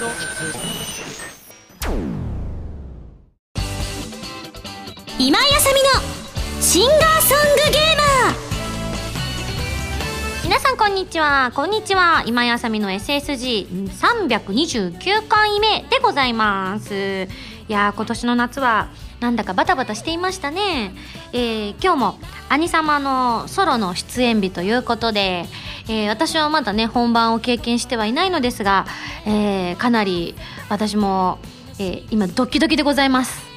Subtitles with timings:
[0.00, 0.12] 今井
[5.28, 5.90] あさみの
[6.62, 8.34] シンガーソングゲーマー。
[10.42, 11.52] 皆さんこんにちは。
[11.54, 12.22] こんにちは。
[12.24, 17.28] 今井あさみの SSG329 回目でございます。
[17.68, 18.88] いやー今年の夏は
[19.20, 20.94] なんだかバタバタしていましたね、
[21.32, 25.44] えー、今日も兄様のソロの出演日ということで、
[25.88, 28.86] えー、私はまだね本番を経験してはいないのですが、
[29.26, 30.34] えー、かなり
[30.70, 31.38] 私も、
[31.78, 33.50] え今ドキドキでございます。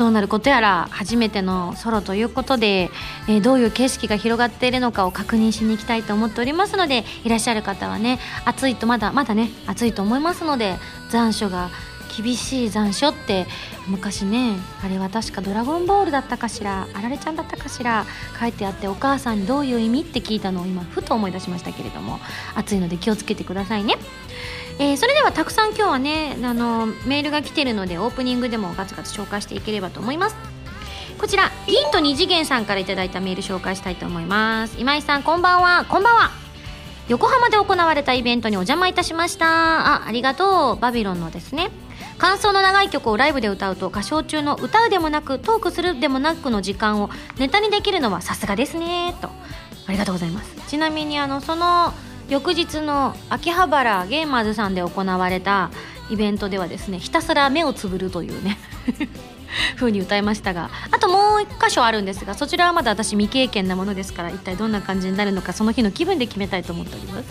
[0.00, 2.90] どうなることやら初めてのソロということで、
[3.28, 10.76] えー、どういう景色が広がっているのかを確認しに行きたいと思っておりますのでいらっしゃる方はね暑いとまだまだね暑いと思いますので
[11.10, 11.68] 残暑が
[12.16, 13.46] 厳しい残暑って
[13.90, 18.06] 昔ねあれは確か「ドラゴンボール」だったかしらあられちゃんだったかしら
[18.38, 22.20] 書いてあってお母さんにどういう意味って聞いたのを今ふと思い出しましたけれども
[22.54, 23.96] 暑いので気をつけてくださいね。
[24.78, 30.36] えー、それではたくさん今日はねあのメールが来てるのでオープニングでもガツガツ紹介していければと思います。
[31.18, 34.76] こちら銀と二次元さんから頂いたメール紹介したいと思います。
[34.78, 35.84] 今井さんこんばんは。
[35.86, 36.30] こんばんは。
[37.08, 39.46] 横浜で行われたイベントにお邪魔いたしました。
[39.96, 40.76] あありがとう。
[40.76, 41.70] バビロンのですね。
[42.20, 49.30] 感想の長い曲をライブで歌うと歌唱中の歌うでもなくトークするでもなくの時間をネタにできるのはさすがですねと。
[49.86, 50.54] ありがとうございます。
[50.68, 51.94] ちなみにあのその
[52.28, 55.70] 翌日の秋葉原ゲーマーズさんで行われた
[56.10, 58.58] イベントではですねひたすら目をつぶるというね。
[59.76, 67.28] 風に歌いましたがあともう一箇所あるんですがそちらはまだ私未経験なものですから一体どんな感じになるのかその日の気分で決めたいと思っております、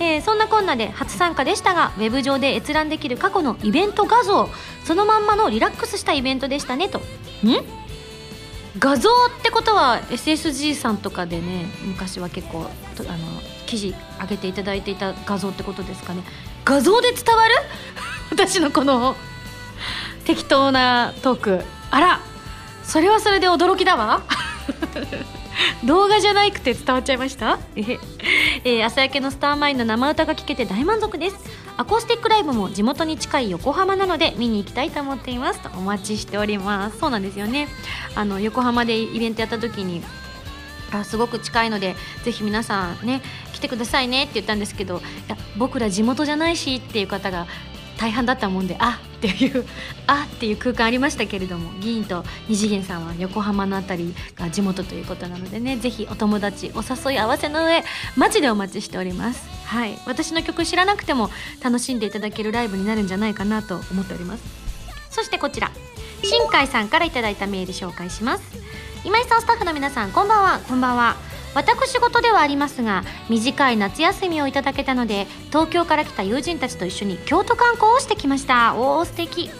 [0.00, 4.48] えー、そんなこんなで初参加でしたがウェブ上で閲覧できる過去のイベント画像
[4.84, 6.98] そのまんまのリラックスしたイベントでしたねと。
[6.98, 7.02] ん？
[8.78, 16.22] 画像ってことは SSG さんとかでね昔は結構あの記事上げていただいていた画像ってことですかね。
[16.64, 17.54] 画像で伝わる？
[18.30, 19.14] 私のこの
[20.24, 21.64] 適当なトーク。
[21.90, 22.20] あら
[22.84, 24.22] それはそれで驚きだわ。
[25.84, 27.58] 動画じゃなくて伝わっちゃいました？
[27.76, 27.98] え
[28.64, 31.36] え朝焼けのスターマインの生歌が聴けて大満足です。
[31.76, 36.98] アコースティックライブも地元に近い横浜なので見に行きたいと思っていますとお待ちしております。
[36.98, 37.68] そうなんですよね。
[38.14, 40.02] あの横浜でイベントやった時に
[40.92, 43.22] あすごく近いのでぜひ皆さんね
[43.52, 47.46] 来てくださいねって言ったんですけどいや僕ら地元じゃないしっていう方が
[48.02, 49.64] 大半だったもんであっていう
[50.08, 57.84] あっていう空間ありましたけれども議員と二次元さんは横浜の辺りが地元ということなのでねぜひお友達お誘い合わせの上
[58.16, 59.48] マジでお待ちしております。
[59.66, 59.96] はい。
[60.04, 61.30] 私の曲知らなくても
[61.62, 64.42] 楽しんでいただけるライブになるんじゃないかなと思っております。
[65.08, 65.70] そしてこちら
[66.24, 68.42] 新海さんから頂いたメール紹介します。
[69.04, 70.58] 今井さんスタッフの皆さんこんばんは。
[70.68, 71.16] こんばんは。
[71.54, 78.74] 私事ではありますが短い夏休みをいただけたので東京から来た友人たちと一緒に京都観光をしてきました。
[78.74, 79.50] おお素敵。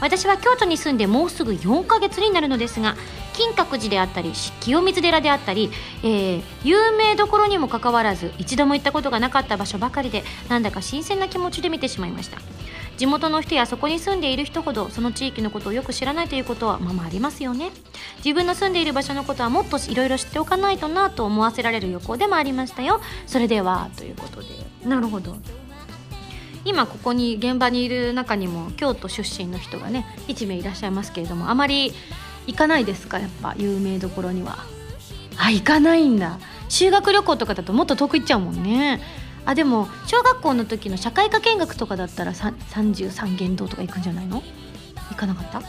[0.00, 2.96] 私は京都に住んでもうすぐ4ヶ月になるのですが
[3.32, 5.70] 金閣寺であったり清水寺であったり、
[6.02, 12.38] えー、有名どころにもかかわらず一度も行ったことがなかった場所ばかりでなんだか新鮮な気持ちで見てしまいました。
[12.98, 17.70] 地元の人やそこに住んでいる人ほどその地域のことをよく知らないということはまあまあありますよね。
[18.18, 23.00] 自分の住んでいる場所のことはもっといろいろ知っておかないとなと思わせられる旅行でもありましたよ。
[23.26, 24.48] それではということで。
[24.84, 25.36] なるほど。
[26.64, 31.94] 今ここに現場にいる中にも京都出身の人がね1名いらっしゃいますけれどもあまり
[32.46, 33.20] 行かないですか？
[33.20, 34.58] やっぱ有名どころには。
[35.38, 36.40] あ行かないんだ。
[36.68, 39.00] 修学旅行とかだともっと遠く行っちゃうもんね
[39.48, 44.42] あでも小学校の時の社会科見学とかだったら33元堂とか行くんじゃないの？
[45.08, 45.62] 行かなかった？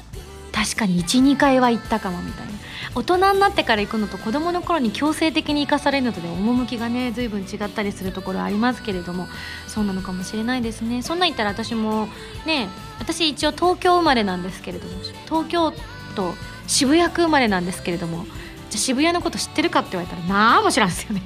[0.52, 2.52] 確かに12回は行ったかもみたいな。
[2.94, 9.28] 大人になってから行くのと子供の頃に強制的に行かされるのとで趣がね随分違ったりするところありますけれども
[9.68, 11.02] そうなのかもしれないですね。
[11.02, 12.10] そんなん言ったら私も
[12.46, 12.68] ね
[13.00, 14.92] 私一応東京生まれなんですけれども
[15.26, 15.72] 東京
[16.16, 16.34] 都
[16.68, 18.26] 渋谷区生まれなんですけれども
[18.70, 21.22] じゃ渋谷のこと知ってるかって言われたらなあも知らんすよね。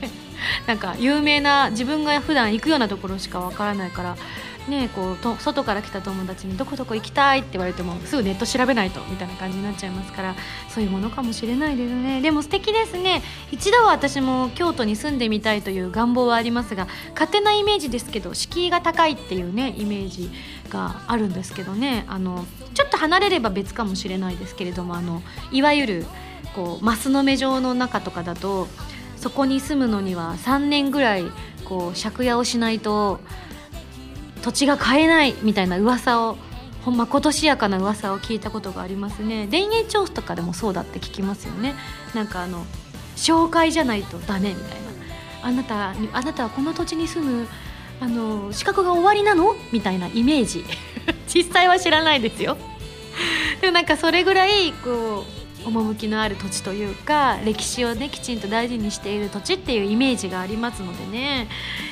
[0.67, 4.15] なんか有名な自分が普段行くようなところしかわからないから
[4.67, 10.35] ねこうと外から来た友達にどこどこ行きたいって言われてもすぐネット調べないとみたいな感じになっちゃいますから
[10.69, 12.21] そういうものかもしれないですね。
[12.21, 13.21] でも素敵ですね。
[13.51, 20.29] 一度は私も京都に住んでみたいという願望はありますが勝手なイメージですけど敷居が高いっていうねイメージ
[20.69, 22.05] があるんですけどね。
[22.07, 26.05] あのちょっと離れれば別かもしれないですけれどもあのいわゆる
[26.55, 28.67] こう増の目状の中とかだと
[29.23, 31.23] そこに住むのには3年ぐらい
[31.63, 33.21] こう借家をしないと
[34.41, 36.35] 土地が買えないみたいな噂を
[36.81, 39.47] ほんま今年やかな噂を聞いたことがありますね。
[39.49, 41.73] 田園調布とかでもそうだって聞きますよね。
[42.13, 42.65] なんかあの
[43.15, 45.47] 紹介じゃないとダメみたいな。
[45.47, 47.47] あなたあなたはこの土地に住む
[48.01, 49.55] あの資格が終わりなの？
[49.71, 50.65] みたいなイメージ。
[51.33, 52.57] 実際は知らないですよ。
[53.61, 61.47] でもなんかそれぐらいこう趣のある土地というか歴史をねきちんと大事にしている土地っていうイメージがありますのでね。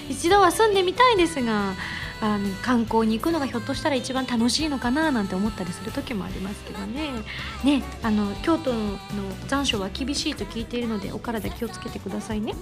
[0.09, 1.73] 一度は住んでみたいですが
[2.21, 7.09] あの観光に行くのがひょっとしたら一番楽しいのかななんて思ったりする時もありますけどね。
[7.63, 8.97] ねあの京都の
[9.47, 12.53] 残暑は厳しいと聞いているのでお体気をつけてくださいね。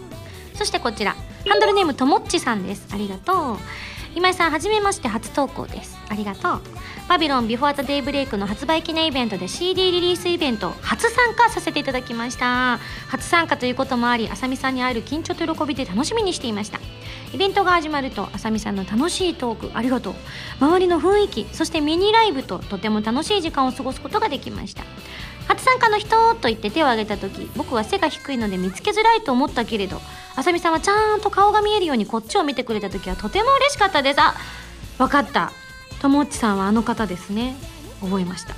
[0.55, 1.15] そしてこちら
[1.47, 2.87] ハンドルネームともっちさんです。
[2.91, 3.57] ありがとう。
[4.15, 5.97] 今井さんはじめまして初投稿です。
[6.09, 6.61] ありがとう。
[7.09, 12.77] バビロンビフォーアザデイブレイクの発売記念イベントで CD リリースイベント初参加させていただきました。
[13.07, 16.79] 初参加ということもありあさみさんに会える緊張と喜びで楽しみにしていました。
[17.33, 20.13] イベントが始まるとあさみさんの楽しいトークありがとう。
[20.59, 24.83] 周りの雰囲気そしてミニライブととても楽しい時間を過ごすことができました。
[25.47, 29.99] 初参加の人と言って手を挙げた時僕は背が低いので見つけづらいと思ったけれど
[30.35, 34.21] あさみさんはちゃんと顔が見えるようにこっちを見てくれた時はとても嬉しかったです。
[34.21, 34.35] あ
[34.99, 35.51] 分かった。
[36.01, 37.55] ともっちさんはあの方ですね。
[38.01, 38.55] 覚えました。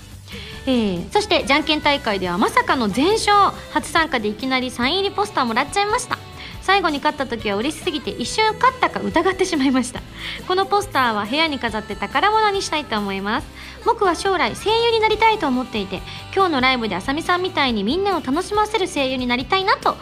[0.66, 6.18] えー、そしてじゃんけん大会ではまさかの全勝初参加でいきなりサイン入りポスターもらっちゃいました。
[6.62, 10.02] 最後に勝った時は嬉しすぎて一瞬勝ったか疑ってしまいました。
[10.48, 13.48] このポスターは部屋に飾って宝物にしたいと思います。
[13.84, 16.02] 僕は将来声優になりたいと思っていて
[16.36, 19.98] 今日のライブであさみさんみたいにみんなを楽しませる声優になりたいなと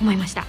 [0.00, 0.42] 思いました。
[0.42, 0.46] は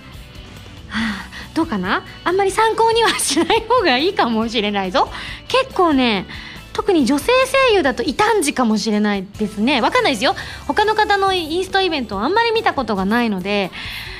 [0.89, 2.03] あどうかな？
[2.23, 5.09] あんまり参考にはしない方がいいかもしれないぞ。
[5.47, 6.25] 結構ね
[6.73, 7.31] 特に女性
[7.67, 9.79] 声優だと異端児かもしれないですね。
[9.79, 10.35] わかんないですよ。
[10.67, 13.71] 他の方のインストイベントをあんまり見たことがないので、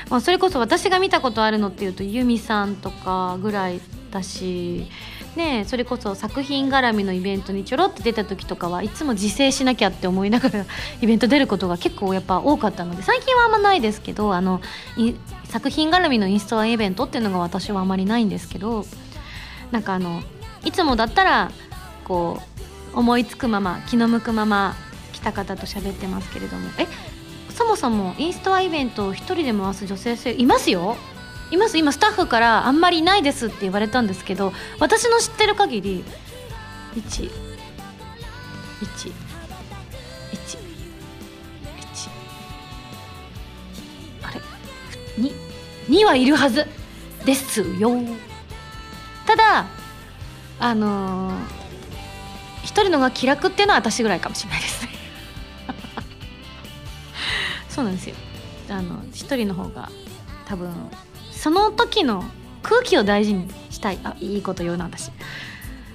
[0.09, 3.81] まあ、それこそ私が見たことあるのっていうとユミさんとかぐらい
[4.12, 4.88] だし
[5.35, 10.65] ね、それこそ作品絡みのイベントにちょろっと出た時とかはいつも自制しなきゃって思いながら
[11.01, 14.62] イベント出ることが結構やっぱ多かったので最近はあんまないですけどあの
[15.45, 18.85] 作品絡みのインストアイベントっていうのが私はあまりないんですけど
[19.71, 20.21] なんかあの
[20.63, 21.51] いつもだったら
[22.03, 22.39] こ
[22.94, 24.75] う思いつくまま気の向くまま
[25.13, 26.88] 来た方と喋ってますけれどもえ
[27.50, 30.95] そもそもインストアイベントを1人で回す女性性いますよ？
[31.51, 36.04] います今スタッフからあんまりいないですって言われたんですけど私の知ってる限り
[36.95, 37.31] 1
[38.81, 39.12] 1
[40.31, 40.57] 1
[41.78, 42.10] 1
[44.24, 44.42] あれ
[45.18, 45.34] 2,
[45.90, 46.66] 2はいるはず
[47.25, 47.92] ですよ。
[49.25, 49.68] ただ
[50.60, 51.36] あのー、
[52.63, 54.92] 1人のが気楽っていうのは私ぐらいかもしれないですね。
[57.69, 58.16] そうなんですよ。
[58.69, 59.90] あの1人の方が
[60.45, 60.74] 多分
[61.44, 62.24] その時の
[62.62, 64.00] 空気を大事にしたい。
[64.06, 65.12] あいいこと言うな私。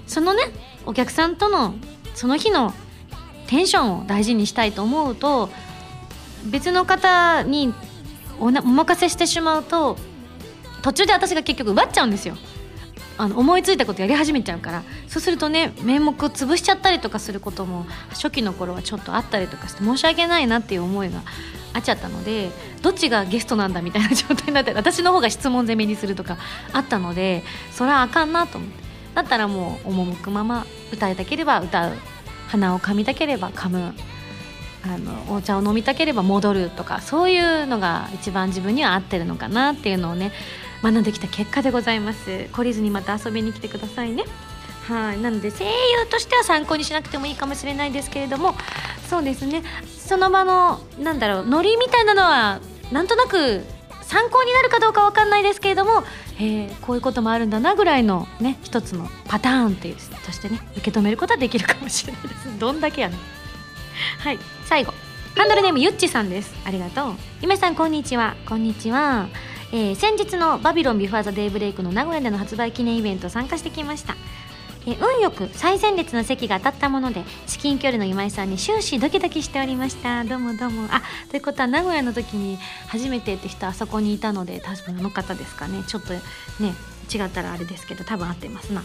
[0.07, 0.43] そのね
[0.85, 1.75] お客さんとの
[2.15, 2.75] その日の
[3.47, 5.49] テンションを大事にしたいと思うと
[6.45, 7.73] 別の方に
[8.39, 9.97] おなお任せしてしまうと
[10.83, 12.37] 途中で私が結局奪っちゃうんですよ。
[13.19, 21.23] あの思いついたことやり始めちゃうからそうするとね面目を潰しちゃったりとかすることも初期の頃はちょっとあったりとかして申し訳ないなっていう思いが
[21.75, 22.51] あっちゃったので
[22.81, 26.39] どっちがゲストなんだみたいな状態になって私の方が質問攻めにするとか
[26.73, 27.43] あったので
[27.73, 28.89] それはあかんなと思って。
[29.19, 31.93] だったらもう赴くまま歌いたければ歌う。
[32.49, 33.93] 鼻をかみたければ噛む。
[34.85, 40.31] あのお茶を飲みたければ戻るとかそういうのが一番自分には合ってるのかなっていうのをね
[40.83, 42.31] 学んできた結果でございます。
[42.53, 44.25] 懲りずにまた遊びに来てくださいね。
[44.87, 45.21] はい。
[45.21, 48.55] なので声優としては参考にしなくてもいいかもしれないですけれども。
[49.09, 49.63] そうですね。
[49.87, 52.61] その場のなんだろうノリみたいなのは
[52.93, 53.63] なんとなく
[54.03, 56.03] 参考になるかどうかわかんないですけれども、
[56.39, 62.35] えー、こういうこともあるんだなぐらいのね一つのパターンっていうとしてね受け止めることはできるかもしれないです。
[62.59, 63.17] どんだけやね
[64.21, 64.39] はい。
[64.65, 64.95] 最後。
[65.37, 66.55] ハンドルネームゆっちさんです。
[66.65, 67.15] ありがとう。
[67.43, 68.37] ゆめさんこんにちは。
[68.49, 69.29] こんにちは。
[69.71, 74.17] えー、先日のバビロンビフォーザデイブレイクの名古屋での発売記念イベント参加してきました。
[74.87, 80.25] え運よく最前列の席が当たったもので至近距離の今井さんに終始ドキドキしておりました。
[80.25, 80.89] どうもどうも。
[80.91, 85.83] あということは名古屋の時に初めてって人あそこにいたので多分あの方ですかね。
[85.87, 86.21] ちょっとね
[87.13, 88.83] 違ったらあれですけど多分合ってますな、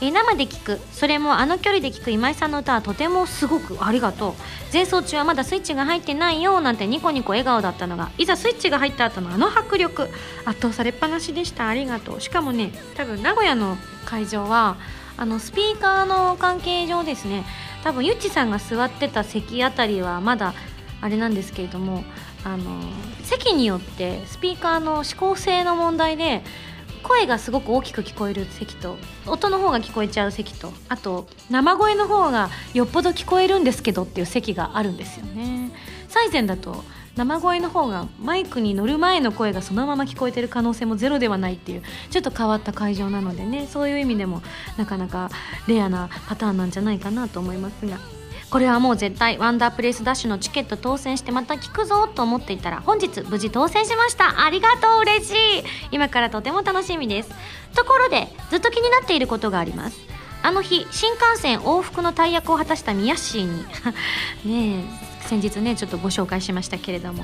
[0.00, 0.80] えー、生で聞く。
[0.92, 4.34] それもあの距離で聞く今井さんの歌はとてもすごくありがとう。
[4.72, 10.08] 前奏中はまだスイッチが入ってないよなんてニコニコ笑顔だったのがいざスイッチが入った後のあの迫力。
[10.44, 11.68] 圧倒されっぱなしでした。
[11.68, 12.20] ありがとう。
[12.20, 14.76] しかもね多分名古屋の会場は
[15.16, 17.44] あのスピーカーの関係上ですね
[17.84, 20.54] 多分ゆっちさんが座ってた席あたりはまだ
[21.02, 22.04] あれなんですけれども
[22.42, 22.82] あの
[23.22, 26.42] 席によってスピーカーの指向性の問題で
[27.02, 35.70] 声がすごく大きく聞こえる席と音の方が聞こえちゃう席とあと生声の方がよっぽど聞こえるんですけどっていう席があるんですよね。
[36.08, 36.84] 最前だと
[37.16, 44.42] 生声の方がマイクに乗る前の声がそのまま聞こえてる可能性もゼロではないっていうちょっと変わった会場なのでねそういう意味でも
[44.76, 45.30] なかなか
[45.66, 48.19] レアなパターンなんじゃないかなと思いますが。
[48.50, 54.44] これはもう絶対ワンダープレイスダッシュのチケット当選してまた聞くぞと思っていたら本日無事当選しました。
[54.44, 55.34] ありがとう嬉しい。
[55.92, 57.30] 今からとても楽しみです。
[57.76, 59.98] ところでずっと気になっていることがあります。
[60.42, 63.64] あの日新幹線往復の大役を果たしたミヤッシーに。
[64.44, 65.09] ねえ。
[65.30, 67.22] 先日ねちょっとご紹介しましたけれども、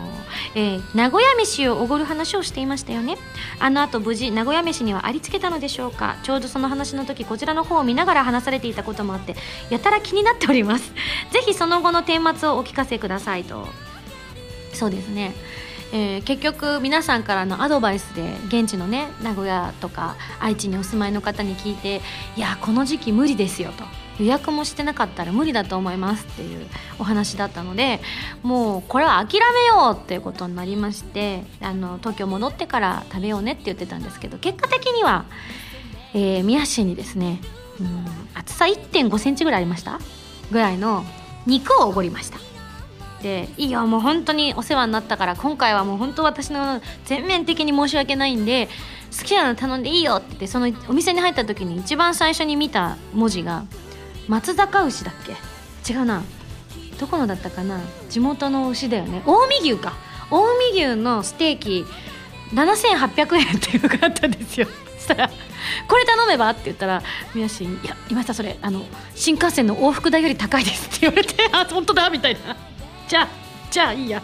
[0.55, 3.17] えー、名古屋飯をおごる話をしていましたよね。
[3.59, 6.17] あの後無事名古屋飯にはありつけたのでしょうか。
[6.23, 9.35] ちょうどその話の時こちらの方を見ながら話されていたこともあって
[9.71, 10.93] やたら気になっております。
[11.35, 13.67] ぜひその後の顛末をお聞かせくださいと。
[14.73, 15.35] そうですね。
[15.93, 22.03] えー、結局皆さんからのアドバイスで現地のね名古屋とか愛知にお住まいの方に聞いて
[22.37, 24.06] いやこの時期無理ですよと。
[24.19, 26.67] 予約もしてなかったら無理だと思いますっていう
[26.99, 28.01] お話だったので
[28.43, 35.27] もうこれは諦めようっていうことになりましてあの東京戻ってから食べようねって言ってたんですけど結果的には、
[36.15, 37.41] えー、宮市にですね、
[37.81, 38.05] うん、
[38.35, 39.99] 厚さ1 5センチぐらいありました？
[40.51, 41.05] ぐらいの
[41.47, 42.39] 肉をおごりました。
[43.23, 48.69] でいいよもう本当にお世話になったから今回はもう本当私の全面的に申し訳ないんで
[49.19, 53.65] 好きなの頼んでいいよって言ってそのお店に入った時に一番最初に見た文字が
[54.29, 55.93] 松坂牛だっけ？
[55.93, 56.23] 違うな。
[56.99, 57.81] どこのだったかな？
[58.09, 59.23] 地元の牛だよね。
[59.25, 59.35] 近
[59.69, 59.95] 江牛か。
[60.31, 60.39] 近
[60.81, 61.85] 江牛のステーキ
[62.53, 64.67] 7800円っていうのがあったんですよ。
[64.99, 65.29] そしたら
[65.89, 67.03] 「これ頼めば?」って言ったら
[67.35, 72.57] 宮氏に「いや今さそれあの新幹線の往復代より高いです」って言われて「あ本当だ」みたいな
[73.07, 73.29] 「じゃあ
[73.71, 74.21] じゃあいいや」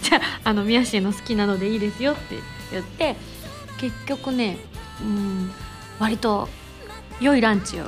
[0.00, 2.36] じゃああの宮氏の好きなのでいいですよって
[2.70, 3.16] 言って
[3.78, 4.58] 結局ね
[5.02, 5.52] うん
[5.98, 6.48] 割と
[7.20, 7.84] 良いランチを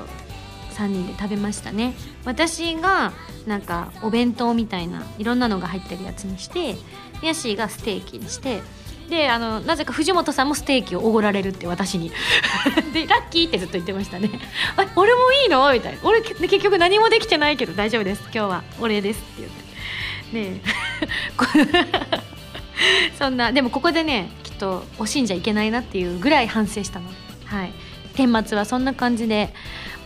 [0.79, 1.95] 3人で食べましたね。
[2.25, 3.13] 私が
[3.47, 6.77] なんかお弁当みたいないろんなのが入ってるやつにして
[7.23, 8.63] ヤシーがステーキにして
[9.11, 12.13] であのなぜか藤本さんもステーキをおごられるって私に。
[12.93, 14.31] でラッキーってずっと言ってましたね。
[14.77, 15.99] あ俺もいいのみたいな。
[16.05, 18.23] 俺結局何もできてないけど大丈夫です。
[18.25, 19.43] 今日はお礼ですって
[20.33, 20.59] 言って。
[20.59, 20.61] ね
[23.19, 27.07] そんなでもここでねきっと惜しんじゃいけないなっていうぐらい反省したの。
[27.47, 27.73] はい。
[28.15, 29.55] 顛末はそんな感じで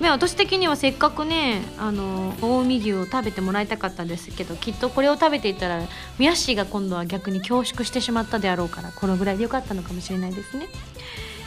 [0.02, 5.80] ね、私的にはせっかくねあの近江牛を食べてもらいたかったんですけどきっとこれを食べていたら
[6.18, 10.66] ミヤッシーが今度は逆に恐縮してしまったであろうからこのぐらいでよかったのかもしれないですね。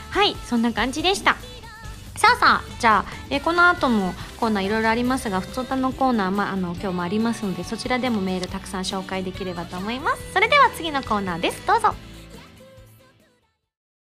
[0.08, 1.36] はいそんな感じでした。
[2.16, 10.32] さあさあじゃあえこの後もコーナーいろいろありますがふつおたのコーナー、まあ、あの今日もありますのでそちらでもメールたくさん紹介できればと思います。
[10.32, 11.66] それでは次のコーナーです。
[11.66, 11.94] どうぞ。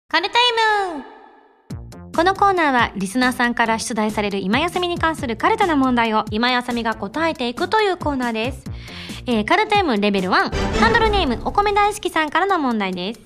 [0.07, 1.18] カルタイム。
[2.19, 8.65] このコーナーはリスナーさんから出題される今休みに関するカルタな問題を今休みが答えていくというコーナーです。
[9.25, 10.31] えー、カルタ M レベル1、
[10.81, 13.21] ハンドルネームお米大好きさんからの問題です。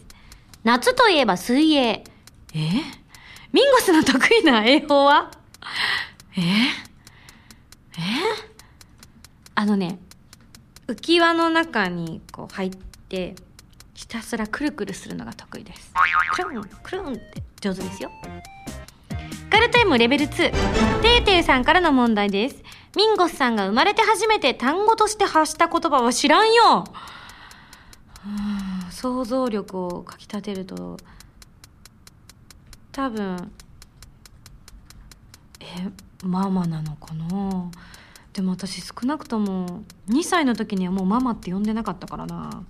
[0.63, 1.79] 夏といえば水泳。
[1.81, 2.03] え
[3.51, 5.31] ミンゴスの得意な英語は？
[6.37, 7.99] ええ
[9.55, 9.97] あのね、
[10.85, 12.69] 浮き輪の中にこう入っ
[13.09, 13.33] て、
[13.95, 15.91] ひたすらくるくるするのが得意です。
[16.35, 18.11] クルン、クルンって上手ですよ。
[19.53, 20.31] カルタイムレベル2。
[20.31, 22.63] てーてーさんからの問題です。
[22.97, 26.85] ミンゴスさんが生まれて初めて単語として発した言葉は知らんよ
[28.89, 30.97] 想像力をかきたてると、
[32.91, 33.51] 多分、
[35.59, 35.65] え、
[36.23, 37.69] ママなのかな
[38.33, 42.63] でも私少なくとも2歳の時にはもうママって呼んでなかったからな。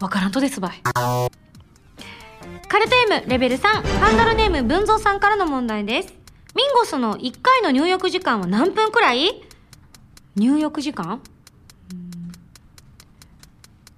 [0.00, 0.82] わからんとですばい。
[2.68, 6.14] カルテームレベル3ハンドルネーム文蔵さんからの問題です。
[6.54, 9.42] ミンゴスの1回の入浴時間は何分くらい？
[10.36, 11.22] 入浴時間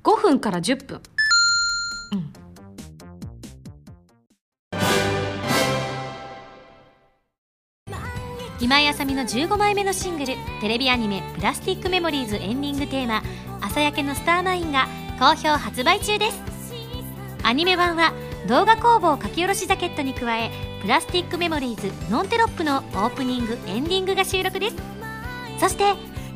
[0.03, 1.03] ？5分から10分。
[2.13, 2.33] うん。
[8.61, 13.23] 今井あさみの15枚目のシングルテレビアニメ「プラスティックメモリーズ」エンディングテーマ
[13.63, 14.87] 「朝焼けのスターナイン」が
[15.19, 16.43] 好評発売中です。
[17.43, 18.13] アニメ版は
[18.49, 20.51] 動画工房書き下ろしジャケットに加え
[20.83, 24.77] プラスティックメモリーズノンテロップのオープニングエンディングが収録です。
[25.59, 25.85] そして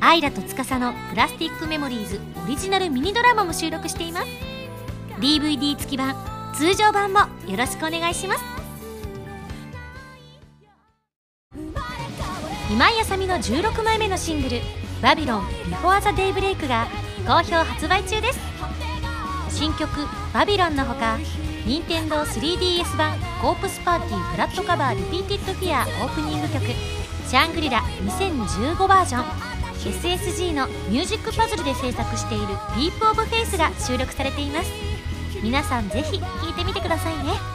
[0.00, 4.26] アイラと司のプラスティックメモリーズオリジナルミニドラマも収録しています。
[5.18, 6.14] DVD 付き版
[6.54, 8.44] 通常版もよろしくお願いします。
[12.70, 14.60] 今井麻美の16枚目のシングル
[15.00, 16.86] 「Babylon before the daybreak が
[17.26, 18.38] 好評発売中です。
[19.48, 19.88] 新曲
[20.34, 21.18] 「バビロンのほか
[21.66, 26.66] 任天堂 3DS 版コープスパーティー Blood Covered Repeated Fear オープニング曲
[27.26, 29.54] シャングリラ2015バージョン。
[29.84, 34.70] SSG のミュージックパズルで制作している「ディープオブフェイスが収録されています。
[35.42, 37.53] 皆さんぜひ聴いてみてくださいね。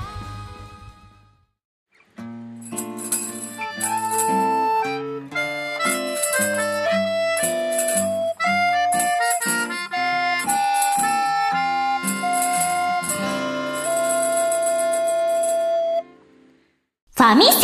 [17.30, 17.60] ァミセ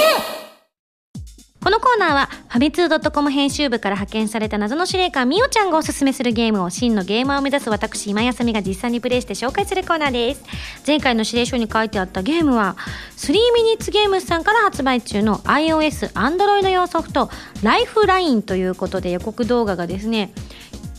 [1.63, 10.43] このコーナーは、ファミツー .com 編集部から派遣された謎の司令官みおちゃんがおすすめするゲームを真のゲーマーを目指す私今休みが実際にプレイして紹介するコーナーです。
[10.85, 12.75] 前回の指令書に書いてあったゲームは、
[13.17, 17.31] 3ミニッツゲームスさんから発売中の iOS、Android 用ソフト、
[17.63, 20.31] ライフラインということで予告動画がですね、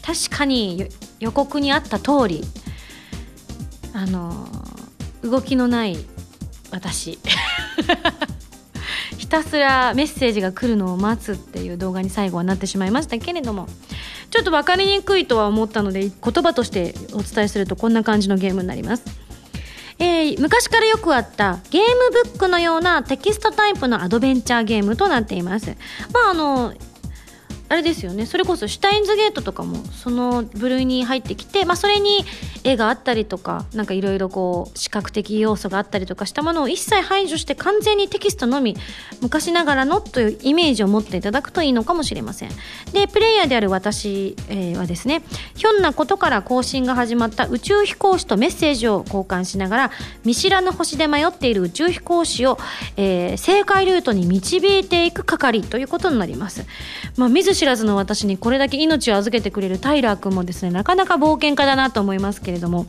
[0.05, 0.89] 確かに
[1.21, 2.43] 予告にあった通り、
[3.93, 4.49] あの
[5.23, 5.97] 動きのない
[6.73, 7.21] 私。
[9.27, 13.67] ひたすらメッセージが来るのを待つっていう動画に最後はなってしまいましたけれども
[14.31, 19.03] ちょっと分かりにくいとは思ったので言葉としてお伝えするとこんな感じのゲームになります。
[19.99, 25.75] えー、昔からよくあったゲームブックのようなテキストタイプのアドベンチャーゲームとなっています。
[26.13, 26.73] まああの
[27.69, 28.27] あれですよね。
[28.27, 32.25] それこそシュタインズゲートとかもその部類に入ってきて、まあ、それに
[32.63, 38.77] 絵があったりとかなんかいろいろこう視覚的要素があったりとかしたものを一切排除して完全にテキストのみ
[39.21, 42.51] 昔ながらのというイメージを持っていただくといいのかもしれません。
[42.93, 45.23] でプレイヤーである私、えー、はですね
[45.55, 49.91] ひょんなことから更新が始まった宇宙飛行士とメッセージを交換しながら
[50.25, 52.59] 見知らぬ星で迷っている宇宙飛行士を、
[52.97, 56.65] えー、正解ルートに導いていく係ということになります、
[57.17, 62.87] まあ、見ず知らずの私にこれだけ命を預けてくれるタイラー君もですねなかなか冒険家だなと思いますけれども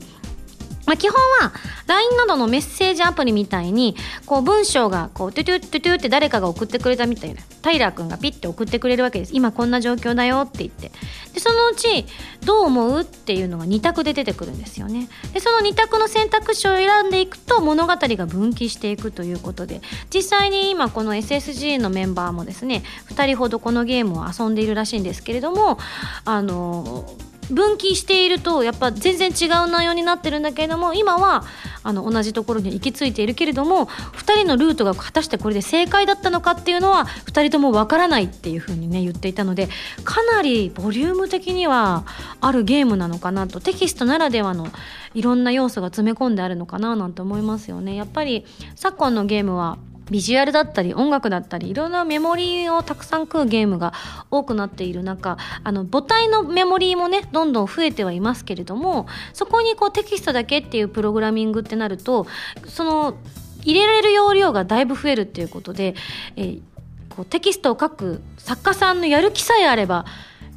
[0.88, 1.52] まあ、基本は
[1.86, 9.32] LINE などのメッセージアプリみたいにこう文章がこうトゥトゥトゥトゥって誰かが送ってくれたみたいなタイラー君がピッて送ってくれるわけです。
[9.34, 10.92] 今こんな状況だよって言って。
[11.34, 12.06] でそのうち
[12.46, 15.10] どう思うっていうのが2択で出てくるんですよね。
[15.34, 19.82] でその2択の選択肢を選んでいくと物語が分岐していくということで。
[20.14, 25.78] 実際に今この SSG のメンバーもですね2人ほどこのゲームを遊んでいるらしいんですけれども
[26.24, 27.12] あの
[27.52, 31.44] 分岐しているとやっぱ全然違う内容になってるんだけれども今は
[31.84, 39.70] あの同じところに行き着いているけれども2人のルートが果たしてこれで正解だったのかっていうのは2人ともわからないっていうふうにね言っていたので
[40.04, 42.06] かなりボリューム的には
[42.42, 44.68] あるゲームなのかなとテキストならではの
[45.14, 47.96] いろんな要素が詰め込んであるのかななんて思いますよね。
[47.96, 49.78] やっぱり昨今のゲームは
[50.10, 53.94] ビジュアルだったり音楽だったりいろんなメモリーをたくさん食うゲームが
[54.32, 62.28] 多くなっている中あの母体のメモリーもねどんどん増えてはいますけれどもそこにこうテキストだけっていうプログラミングってなると
[62.66, 63.18] その
[63.64, 65.96] 入れられる容量がだいぶ増えるっていうことで、
[66.38, 66.62] えー、
[67.10, 70.06] こうテキストを書く作家さんのやる気さえあれば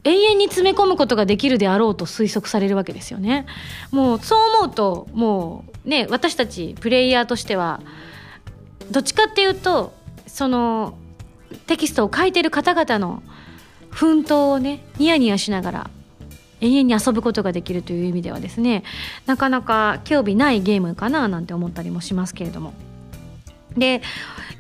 [0.04, 3.46] 永遠に詰め込むことができるであろうと推測されるわけですよね。
[3.90, 7.80] もうそう思うともうね私たちプレイヤーとしては
[8.90, 9.92] どっちかっていうと
[10.26, 10.94] その
[11.66, 13.22] テキストを書いてる方々の
[13.90, 15.90] 奮闘をねニヤニヤしながら
[16.61, 18.85] 永遠に遊ぶことができるという意味ではですね
[19.26, 22.74] なかなか興味ないゲームかななんて思ったりもしますけれども。
[23.76, 24.03] で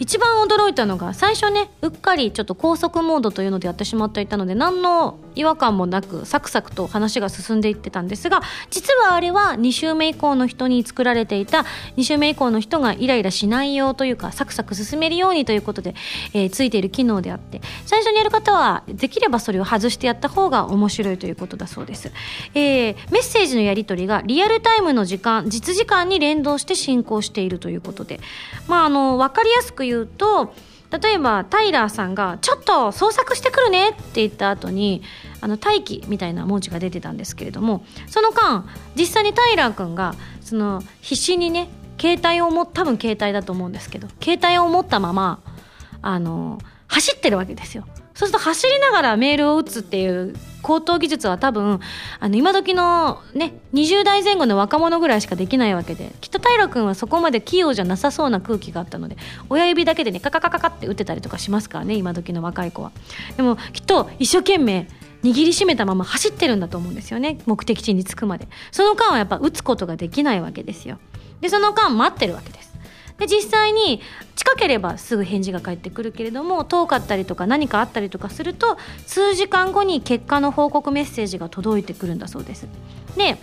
[0.00, 15.94] 一番驚いたのが最初ねうっかりちょっと高速モードというのでやってしまっていたので何の違和感もなくサクサクと話が進んでいってたんですが実はあれは2週目以降の人に作られていた2週目以降の人がイライラしないようというかサクサク進めるようにということで、
[16.32, 22.10] えー、ついている機能であって最初にやる方はできればそれを外してやった方が面白いということだそうです、
[22.54, 28.20] えー、メッセージのやり取りがリアルタイムの時間実時間に連動して進行しているということで
[28.66, 30.52] まああの分かりやすく言うと
[30.90, 35.02] 例えばタイラーさんが「ちょっと捜索してくるね」って言った後に
[35.40, 38.64] あの待機みたいな文字が出てたんですけれどもその間
[38.96, 41.68] 実際にタイラー君がその必死にね
[42.00, 45.40] 携帯を持多分携帯だと思うんですけど携帯を持ったまま
[46.02, 47.84] あの走ってるわけですよ。
[48.14, 51.80] そうすると走りながらメールを打つっていう高等技術は多分
[52.18, 59.16] あの今時のね20代前後の若者ぐらいしかできないわけできっと平君はそこまで器用じゃなさそうな空気があったので
[59.48, 62.92] 親指だけでねカカカカカって打ってたりとかしますからね今時の若い子は。
[63.36, 64.88] でもきっと一生懸命
[65.22, 68.48] 握りしめたまま走ってるんだと思うんですよね目的地に着くまで。
[68.70, 70.98] その間はやっぱ打つことができないわけですよ。
[71.40, 72.69] でその間待ってるわけです。
[73.20, 74.00] で実際に
[74.34, 82.66] 近ければすぐ返事が返ってくるけれども遠かったりとか何かあったりとかすると数時間後に結果の報告メッセージが届いてくるんだそうです。
[83.16, 83.36] で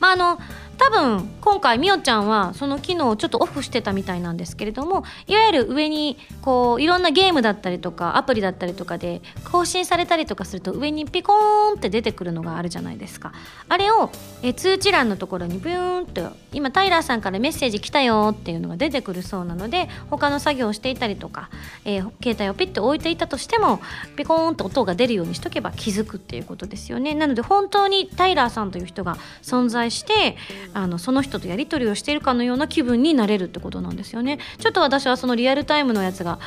[0.00, 0.38] まああの
[0.78, 13.32] 多分今回みおちゃんはその機能をちょっとオフしてたみたいなんですけれどもいわゆる上にこういろんなゲームだったりとかアプリだったりとかで更新されたりとかすると上にピコーンって出てくるのがあるじゃないですか。
[13.68, 14.10] あれを
[14.42, 21.50] え通知欄のところにビューンと今タイラーさんからメッセージ来たよっていうのが出てくるそうなので他の作業をしていたりとか、
[21.84, 23.80] えー、携帯をピッと置いていたとしても
[24.16, 27.14] ピコーンと音が出るようにしとけば気づくっていうことですよね。
[27.14, 30.36] なので本当にタイラーさんという人が存在して
[30.74, 34.38] あのその人とやり取りをしているかのような気分になれるってことなんですよね。
[34.58, 36.38] ちょっと私はそのリアルタイムのやつが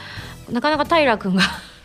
[0.52, 1.42] なかなかタイラー君が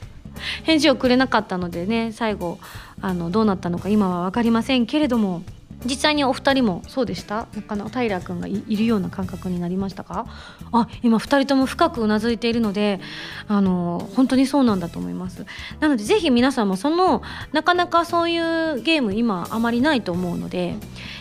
[0.64, 2.58] 返事をくれなかったのでね最後
[3.00, 5.42] あのどうなったのか今は分かりませんけれども
[5.84, 7.46] 実際にお二人もそうでした？
[7.54, 10.26] なかなかタイラー君がいるような感覚になりましたか？
[10.72, 12.98] あ今二人とも深くうなずいているので
[13.46, 15.44] あの本当にそうなんだと思います。
[15.78, 17.22] なのでぜひ皆さんもその
[17.52, 20.76] なかなかそういうゲーム今あまりないと思うので、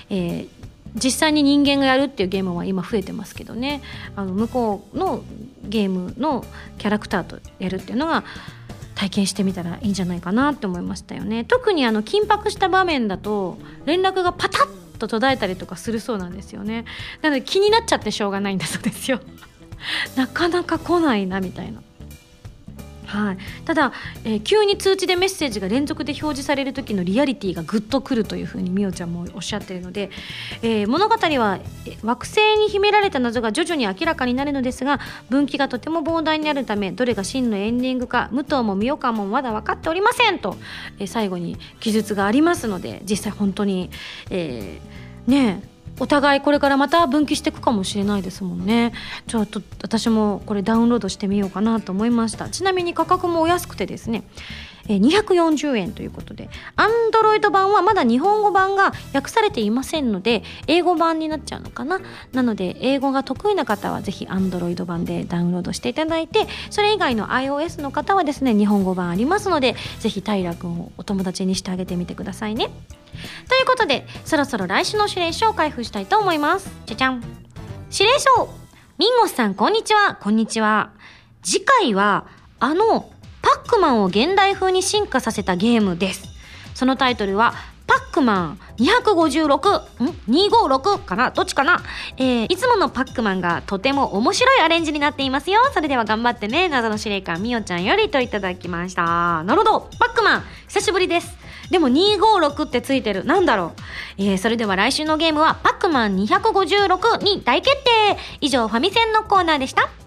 [0.10, 0.55] えー、
[0.96, 3.82] 実際に人間がやるっていうゲームは今増えてますけどね。
[4.16, 5.24] あの向こうの
[5.64, 6.46] ゲームの
[6.78, 8.24] キャラクターとやるっていうのが
[8.96, 11.44] 体験してみたらいいんじゃないかなって思いましたよね。
[11.44, 16.86] 特にあの緊迫した場面だと連絡がパタッと途絶えたりとかするそうなんですよね。
[17.22, 19.20] なので気になっちゃってしょうがないんだそうですよ。
[20.16, 21.82] なかなか来ないなみたいな。
[23.06, 30.10] はい、ただ、えー、急に通知でメッセージが連続で表示される時のリアリティがぐっとくるというふうにみおちゃんもおっしゃっているので、
[30.62, 31.60] えー、物語は
[32.04, 40.58] 惑星に秘められた謎が徐々に明らかになるのですが分岐がとても膨大になるためどれが真のエンディングか武藤もみおかもまだ分かっておりませんと、
[41.00, 43.90] えー、最後に記述がありますので実際本当に、
[44.30, 48.94] えー、ねえお互いこれからまた分岐していくかもしれないですもんね。
[49.28, 52.50] ちょっと私もこれダウンロードしてみようかなと思いました。
[52.50, 54.24] ちなみに価格もお安くてですね
[54.88, 62.00] 240円ということで Android 版はまだ日本語版が訳されていませんので英語版になっちゃうのかな？
[62.34, 72.70] なので英語が得意な方はぜひ Android 版でダウンロードしていただいてそれ以外の iOS の方はですね日本語版ありますのでぜひ平くんをお友達にしてあげてみてくださいね。
[73.50, 76.70] ということでそろそろ来週の指令書を開封したいと思います。
[76.86, 77.24] じゃじゃん
[77.92, 78.50] 指令書。
[78.98, 80.16] ミンゴスさんこんにちは。
[80.16, 80.92] こんにちは。
[81.44, 82.28] 次回は
[82.60, 83.10] あの
[83.66, 86.30] ックマンを現代風に進化させたゲームです
[86.74, 87.54] そのタイトルは
[87.88, 91.30] パックマン256ん？256かな？
[91.30, 91.82] どっちかな？
[92.18, 95.60] えー、いつものパックマンがとても面白いアレンジになっていますよ。
[95.72, 96.68] それでは頑張ってね。
[96.68, 99.44] 謎の司令官みおちゃんよりといただきました。
[99.44, 99.80] なるほど。
[100.00, 101.38] パックマン久しぶりです。
[101.70, 103.24] でも256ってついてる。
[103.24, 103.82] なんだろう。
[104.18, 110.05] えー、それでは来週のゲームはパックマン256に大決定以上ファミセンのコーナーでした。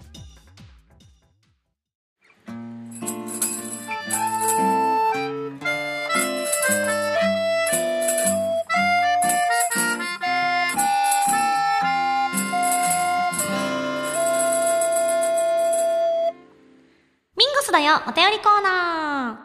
[17.69, 19.39] スだよお便りコーナ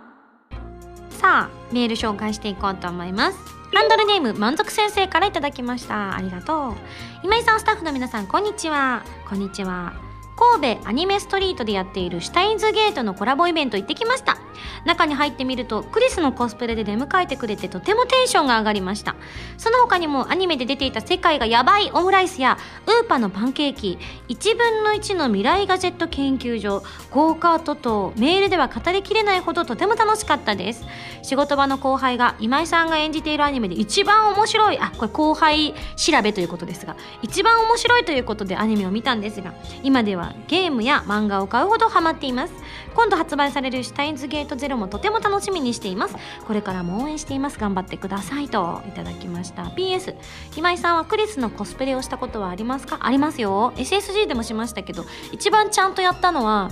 [1.11, 1.15] ー。
[1.15, 3.39] さあメール紹介していこうと思います。
[3.75, 6.17] ハンドルネーム満足先生から頂きました。
[6.17, 6.75] ありがとう。
[7.23, 9.03] 今井さんスタッフの皆さんこんにちは。
[9.29, 10.04] こんにちは。
[10.37, 14.39] 神戸アニメストリートでやっているシュタインズゲートのコラボイベント行ってきました。
[14.85, 19.15] 中に入ってみるとクリスのコスプレで出迎えてくれてとてもテンションが上がりました。
[19.57, 30.85] その他にもアニメで出ていた世界がヤバいオムライスやウーパのパンケーキ1分の1の未来ガジェット研究所ゴーカート等メールでは語りきれないほどとても楽しかったです。
[31.23, 42.55] 仕事場の後輩が今井さんが演じているアニメで一番面白いあこれ後輩調べということですが一番面白いということでアニメを見たんですが今ではゲームや漫画を買うほどハマっています。
[42.95, 46.17] 今度発売されるシュタインズゲートゼロもとても楽しみにしています。
[46.47, 47.59] これからも応援しています。
[47.59, 49.65] 頑張ってくださいといただきました。
[49.65, 50.15] PS
[50.57, 52.99] 今井さんはクリスのコスプレをしたことはありますか？
[53.01, 53.73] ありますよ。
[53.77, 56.71] SSG でもしましたけど一番ちゃんとやったのは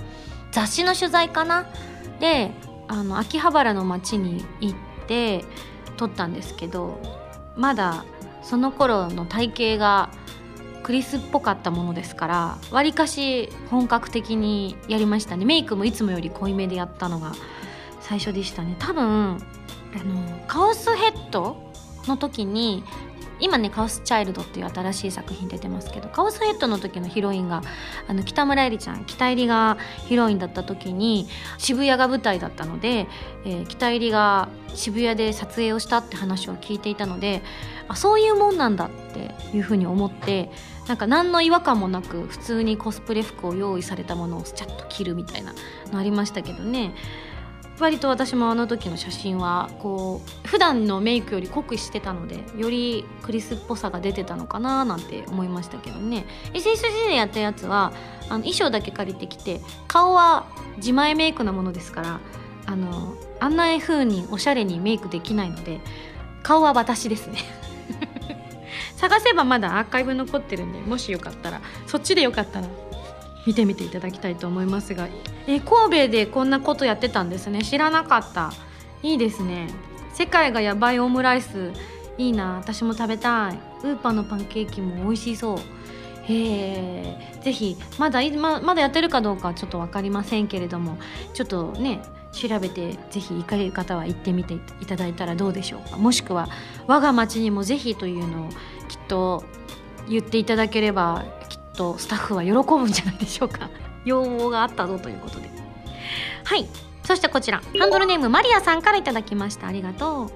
[0.53, 1.67] 雑誌の取材かな？
[2.21, 2.53] で
[2.89, 5.45] あの秋葉原の街に行って
[5.97, 7.01] 撮ったんですけど
[7.57, 8.05] まだ
[8.43, 10.11] その頃の体型が
[10.83, 15.45] クリスっぽかったものですからわりかし本格的にやりましたね。
[15.45, 17.33] メイクもいつもより濃いめでやったのが
[18.01, 18.77] 最初でしたね。
[18.79, 19.39] 多分
[19.95, 21.57] あのカオスヘッド
[22.07, 22.83] の時に
[23.43, 27.63] 今ね「カオスチャイルド」っていう新しい作品出てますけどカオスヘッドの時のヒロインが
[28.09, 33.09] あの北村えりちゃん北入りがヒロインだった時に渋谷が舞台だったので、
[33.45, 37.43] えー、北入りが渋谷で撮影をしたって話を聞いていたので
[37.89, 40.51] あそういうもんなんだっていうふうに思って
[40.89, 45.55] なんか何の違和感もなく普通にコスプレ服を用意されたものをちゃっと着るみたいな
[45.93, 46.95] のありましたけどね。
[47.79, 56.27] 割と私もあの時の写真はこう普段のメイクより濃くしてたのでよりクリスっぽさが出てたのかななんて思いましたけどね。
[56.53, 57.93] SSG でやったやつは
[58.29, 62.21] あの衣装だけ借りてきて顔は自前メイクなものですから
[62.67, 65.81] あのあんな風におしゃれにメイクできないので
[66.43, 67.62] 顔は私ですね。
[69.03, 72.69] 探せばまだアーカイブ残ってるんでもしよかったらそっちでよかったら
[73.45, 75.09] 見てみていただきたいと思いますが
[75.49, 77.63] え神戸でこんなことやってたんですね。
[77.63, 78.53] 知らなかった。
[79.03, 79.67] いいですね。
[80.15, 81.73] 世界がやばいオムライス。
[82.17, 82.59] いいな。
[82.59, 83.59] 私も食べたい。
[83.83, 85.59] ウーパーのパンケーキも美味しそう。
[85.59, 90.97] へえぜひまだままだやってるかどうかちょっと分かりませんけれども
[91.35, 95.97] ちょっとね調べてぜひ行かれる方は行ってみていただいたらどうでしょうか。
[95.97, 96.49] もしくは
[96.87, 98.51] 我が町にもぜひというのを
[98.93, 99.43] きっと
[100.07, 103.71] 言っていただければきっとスタッフは喜ぶんじゃないでしょうか。
[104.05, 105.51] 要望があったぞということで。
[106.45, 106.69] はい。
[107.03, 107.63] そしてこちら。
[107.79, 109.67] ハンドルネームマリアさんからいただきました。
[109.67, 110.31] ありがとう。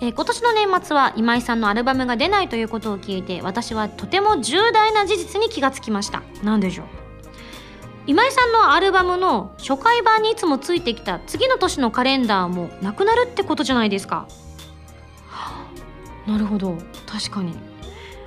[0.00, 6.24] えー、今年の年末は今井さんのアルバムが出ないということを聞いて私はとても重大な事実に気がつきました。
[6.42, 6.86] 何でしょう。
[8.08, 14.26] 今井さんのアルバムの初回版にいつもついてきた次の年のカレンダーもなくなるってことじゃないですか。
[16.26, 16.76] なるほど。
[17.06, 17.73] 確かに。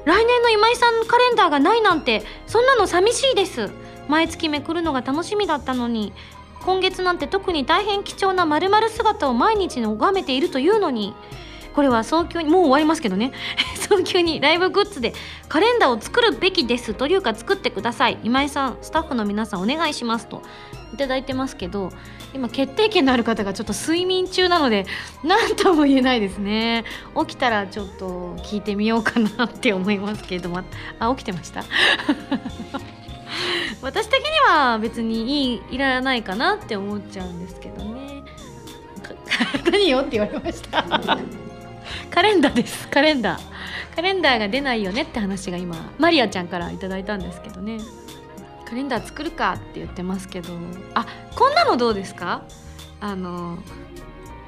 [0.08, 3.70] 来年の今井さんのカレンダーがないなんてそんなの寂しいです。
[4.08, 6.14] 毎月めくるのが楽しみだったのに
[6.62, 11.14] 今月なんて特に大変貴重なまる姿を毎日拝めているというのに
[11.76, 13.34] これは早急にもう終わりますけどね。
[13.90, 15.14] 早急にライブグッズで
[15.50, 18.18] カレンダーを作るべきですというか作ってください。
[18.24, 20.42] 今井さんスタッフの皆さんお願いしますと
[20.98, 21.92] 頂いてますけど
[22.38, 24.86] 今決定権のある方がちょっと睡眠中なので
[25.24, 26.86] 何とも言えないですね。
[27.28, 30.62] 起きたらちょっと聞いてみようかなって思いますけれども。
[31.00, 31.64] あ起きてました？
[33.82, 38.24] 私的には別にいいいらないかなって思っちゃうんですけどね。
[39.72, 40.84] 何よって言われました？
[42.12, 42.88] カレンダーです。
[42.90, 43.42] カレンダー。
[43.96, 47.80] カレンダーが出ないよねって話が今マリアちゃんから頂いたんですけどね
[48.68, 50.50] カレンダー作るかって言ってますけど
[50.94, 52.44] あこんなのどうですか？
[53.00, 53.58] あの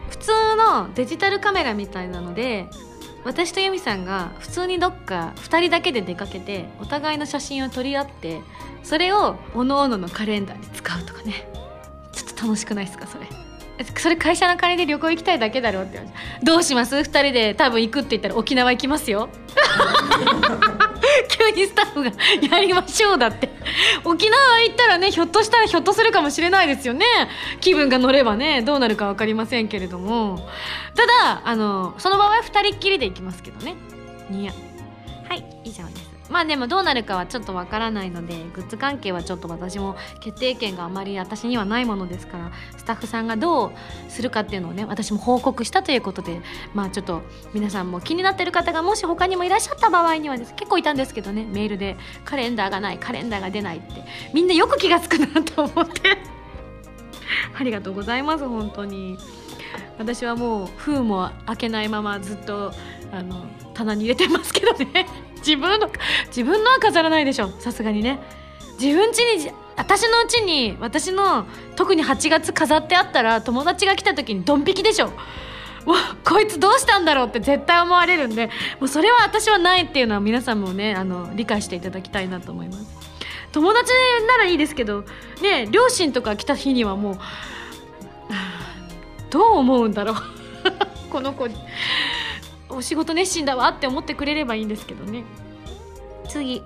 [0.09, 2.67] 普通のデジタルカメラみたいなので
[3.23, 8.41] 私とユミさんが普通にどっか2人だけで出かけてお互いの写真を撮り合って
[8.83, 11.47] それをおのおののカレンダーに使うとかね。
[12.11, 13.27] ちょっと楽しくないですかそれ？
[13.95, 19.29] それ会社の金で旅行行きたいだけだろうって言われてどうします？2人で多分行くって言ったら沖縄行きますよ。
[21.29, 22.11] 急にスタッフが
[22.55, 23.49] やりましょうだって。
[24.03, 27.05] 沖縄行ったらねひょっとしたらひょっとするかもしれないですよね。
[27.61, 30.47] 気分が乗ればねどうなるか分かりませんけれども。
[30.95, 33.75] ただあのその場合は2人っきりで行きますけどね。
[34.31, 34.51] いや。
[35.27, 36.08] はい以上です。
[36.29, 43.71] まあでもどうなるかはちょっとわからないのでグッズ関係はちょっと私も決定権があまり私にはないものですからスタッフさんがどう
[44.09, 46.41] するかっていうのをね私も報告したということで
[46.73, 47.21] まあちょっと
[47.53, 50.53] 皆さんも気になってる方がもし他にもいらっしゃった場合にはです。
[50.55, 54.03] 結構いたんですけどねメールでカレンダーがないカレンダーが出ないって。
[54.33, 56.17] みんなよく気が付くなと思って。
[57.57, 59.17] ありがとうございます本当に。
[59.97, 62.71] 私はもう封も開けないままずっと
[63.11, 65.05] あの棚に入れてますけどね。
[65.39, 65.89] 自分の
[66.27, 67.49] 自分のは飾らないでしょ。
[67.59, 68.19] さすがにね。
[68.79, 75.07] 自分家に私のうちに私の特に8月飾ってあったら友達が来た時にドン引きでしょ。
[75.85, 78.47] もうこいつどうしたんだろうって絶対思われるんで。
[78.79, 82.85] もうそれは私はないっていうのは皆さんもねあの理解していただきたいなと思います。
[83.51, 83.91] 友達
[84.27, 85.03] ならいいですけど
[85.41, 87.17] ね両親とか来た日にはもう
[89.31, 90.15] どう思うんだろう。
[91.09, 91.47] この子
[92.69, 95.23] お仕事熱心だわって思ってくれればいいんですけどね。
[96.27, 96.61] 次。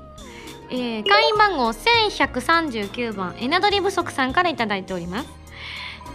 [0.70, 5.30] えー、会員番号1139番エナドリ不足さんから頂いております。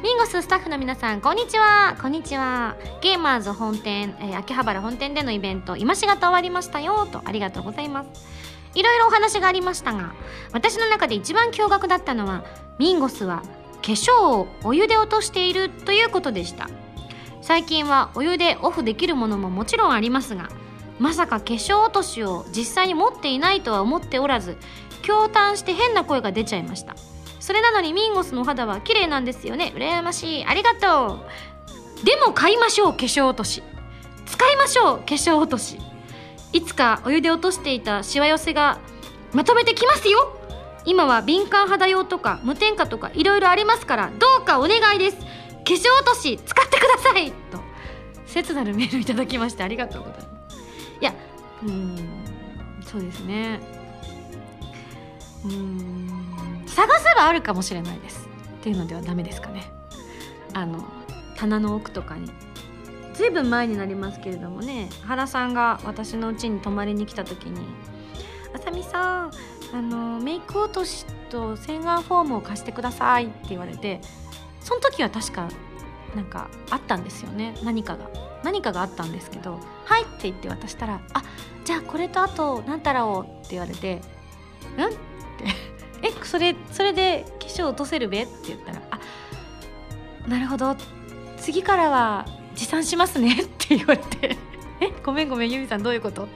[0.02, 1.96] ミンゴススタッフの皆さんこんにちは。
[2.00, 2.76] こんにちは。
[3.00, 8.08] ゲーマーズ本店、えー、秋葉原本店でのイベント今しがた終わりましたよとありがとうございます。
[8.74, 10.12] いろいろお話がありましたが
[10.52, 12.44] 私の中で一番驚愕だったのは
[12.78, 13.42] ミンゴスは
[13.82, 16.68] 化粧をお湯で落としているということでした。
[17.40, 20.48] 最近はお湯でオフできるものももちろんありますが
[20.98, 24.56] まさか化粧落としを実際に持っていないとは思っておらず
[25.02, 26.96] 驚嘆して変な声が出ちゃいました。
[27.40, 29.72] それなのにミンゴスのお肌は綺麗なんですよね。
[29.74, 30.44] 羨ましい。
[30.44, 31.20] ありがと
[32.02, 32.04] う。
[32.04, 33.62] でも買いましょう化粧落とし。
[34.26, 35.78] 使いましょう化粧落とし。
[36.52, 38.80] いつかお湯で落としていたしわ寄せが
[39.32, 40.36] まとめてきますよ。
[40.84, 45.16] 今は敏感肌用とか無添加とかいろいろありますからどうかお願いです。
[45.68, 47.60] 化粧落とし使ってくださいと
[48.26, 50.56] 切なるメールいただきましてありがとうございます。
[51.00, 51.14] いや
[51.62, 51.96] うん
[52.82, 53.60] そうですね。
[55.44, 58.28] うん探せばあるかもしれないです。
[58.60, 59.70] っていうのではダメですかね。
[60.54, 60.84] あの
[61.36, 62.30] 棚の奥とかに。
[63.12, 67.66] ずいぶん前になりますけれどもね原さんが私の家に泊まりに来た時に
[68.54, 69.32] 「あさみさん
[69.74, 74.00] あのメイク落としと洗顔フォームを貸してください」って言われて
[74.68, 75.48] その時は確か
[76.14, 78.10] なんかあったんですよね何かが
[78.44, 81.22] 何かがあったんですけど「はい」って言って渡したら「あ
[81.64, 84.02] じゃあこれとあと何たらを」って言われて
[84.76, 84.96] 「うん?」って
[86.06, 88.98] 「えそれそれで化粧落とせるべ?」って言ったら「あ
[90.28, 90.76] なるほど
[91.38, 94.36] 次からは持参しますね」って言われて
[94.80, 94.92] 「え？
[95.02, 96.28] ごめんごめんゆみさんどういうこと?」っ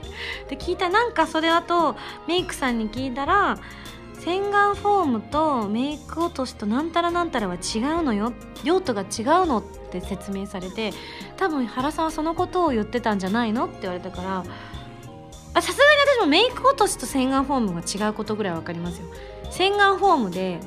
[0.49, 1.95] て聞いたなんかそれあと
[2.27, 3.57] メイクさんに聞いたら
[4.23, 8.31] 洗顔フォームとメイク落としとなんたらなんたらは違うのよ。
[8.63, 9.03] 用途が違
[9.43, 10.93] うのって説明されて
[11.35, 19.07] 多分原さんはそのことを言ってたんじゃないのって言われたからさすがに私もメイク落としと洗顔フォームが違うことぐらい分かりますよ。
[19.51, 20.61] 洗顔フォームで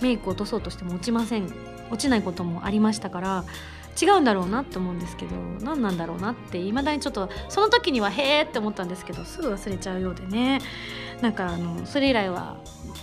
[0.00, 1.46] メイク落とそうとしても落ちません。
[1.90, 3.44] 落ちないこともありましたから
[4.00, 10.60] 違うんだろうなって思うんですけど何なんだろうなっていまだにちょっとその時にはへーって思ったんですけどすぐ忘れちゃうようでね。
[11.20, 12.56] なんかあのそれ以来は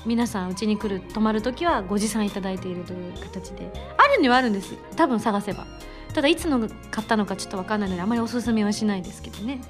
[0.06, 4.76] 皆さんうちに来る泊まる時はご持参いただいているという形であるにはあるんです。
[4.96, 5.66] 多分探せば。
[6.14, 9.62] ただいつの買ったのかちょっと分かんないのであまりおすすめはしないですけどね。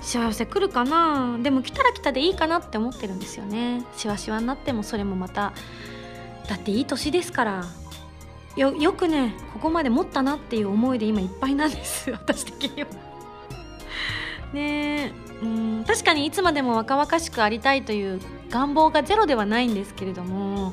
[0.00, 1.38] 幸せ来るかな。
[1.42, 3.84] でも来たら来たでいいかなって思ってるんですよね。
[3.94, 5.52] しわしわになってもそれもまた
[6.48, 7.64] だっていい年ですから。
[8.56, 12.10] よよくねここまで持ったなっていう思いで今いっぱいなんです。
[12.12, 12.88] 私的には。
[14.52, 20.72] ねうん確かにいつまでも若々しくありたいという願望がゼロではないんですけれども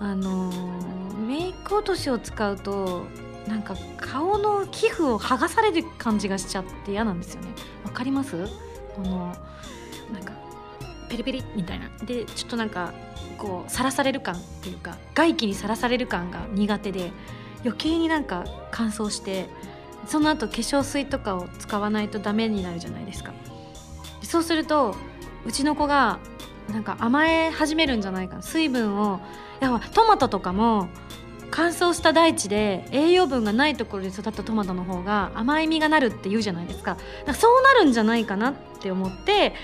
[0.00, 0.50] あの
[1.26, 3.04] メイク落としを使うと
[3.46, 7.48] なんか顔の皮膚を剥がされる感じがしちゃって嫌なんですよね。
[7.84, 8.48] わかります？
[8.96, 9.36] この
[10.12, 10.32] なんか
[11.08, 11.88] ペリペリみたいな。
[12.04, 12.92] でちょっとなんか
[13.38, 17.12] こうさらされる感っていうか外気にさらされる感が苦手で
[17.64, 19.48] 余計になんか乾燥して
[20.06, 23.32] その後化粧水とかを使わないとダメになるじゃないですか。
[24.22, 24.96] そうすると
[25.44, 26.18] うちの子が
[26.72, 29.20] なんか甘え始めるんじゃないか水分を
[29.60, 30.88] いやトマトとかも
[31.50, 36.96] 乾燥した大地で栄養分がないところで育ったトマトの方が甘い実がなるって言うじゃないですか。
[37.24, 39.54] かそうなるんじゃないかなって思って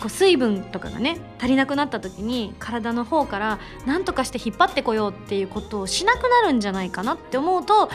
[0.00, 7.88] こう水分とかがね足りなくなった時に体の方から何とかして引っ張ってこようっていうことをしなくなるんじゃないかなって思うとやっ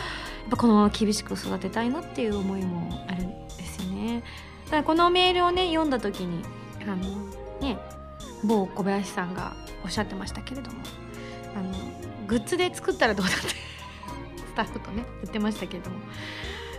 [0.49, 4.23] ぱこのまま厳しく育てたいなっていう思いもあるんですよね。
[4.65, 6.43] だからこのメールをね読んだ時に
[6.83, 6.95] あの
[7.59, 7.77] ね
[8.43, 10.77] 某小林さんがおっしゃってましたけれども
[11.55, 11.73] あの
[12.27, 13.55] グッズで作ったらどうだってス
[14.55, 15.97] タッフとね言ってましたけれども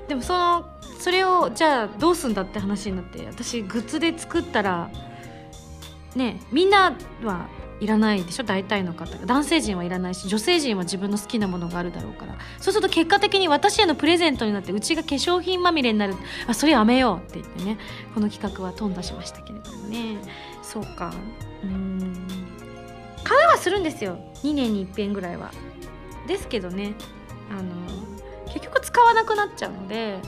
[0.08, 0.66] でもその
[0.98, 4.90] それをじゃあどうすんだって話になって私グッズで作ったら
[6.16, 7.48] ねみんなは
[7.80, 8.42] いらないでしょ？
[8.42, 9.24] 大体の方が。
[9.24, 12.36] 男性陣はいらないし女性陣は自分の好きなものがあるだろうから。
[12.58, 16.16] そうすると結果的に私へのプレゼントになってうちが化粧品まみれになる。
[16.48, 17.78] あそれやめようって言ってね
[18.14, 20.18] この企画は頓挫しましたけれどもね。
[20.60, 21.14] そうか。
[21.62, 22.26] うん。
[23.22, 24.18] 買うはするんですよ。
[24.42, 25.52] 2年に一遍ぐらいは。
[26.26, 26.94] ですけどね。
[27.50, 28.07] あの
[28.52, 30.18] 結局使わなくなっちゃうので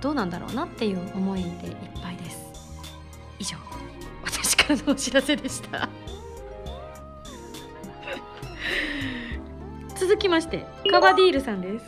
[0.00, 1.54] どうなんだろうなっていう思いでいっ
[2.02, 2.36] ぱいです。
[3.38, 3.56] 以上。
[4.24, 5.88] 私からのお知らせでした。
[9.96, 11.84] 続きましてカバディールさんです。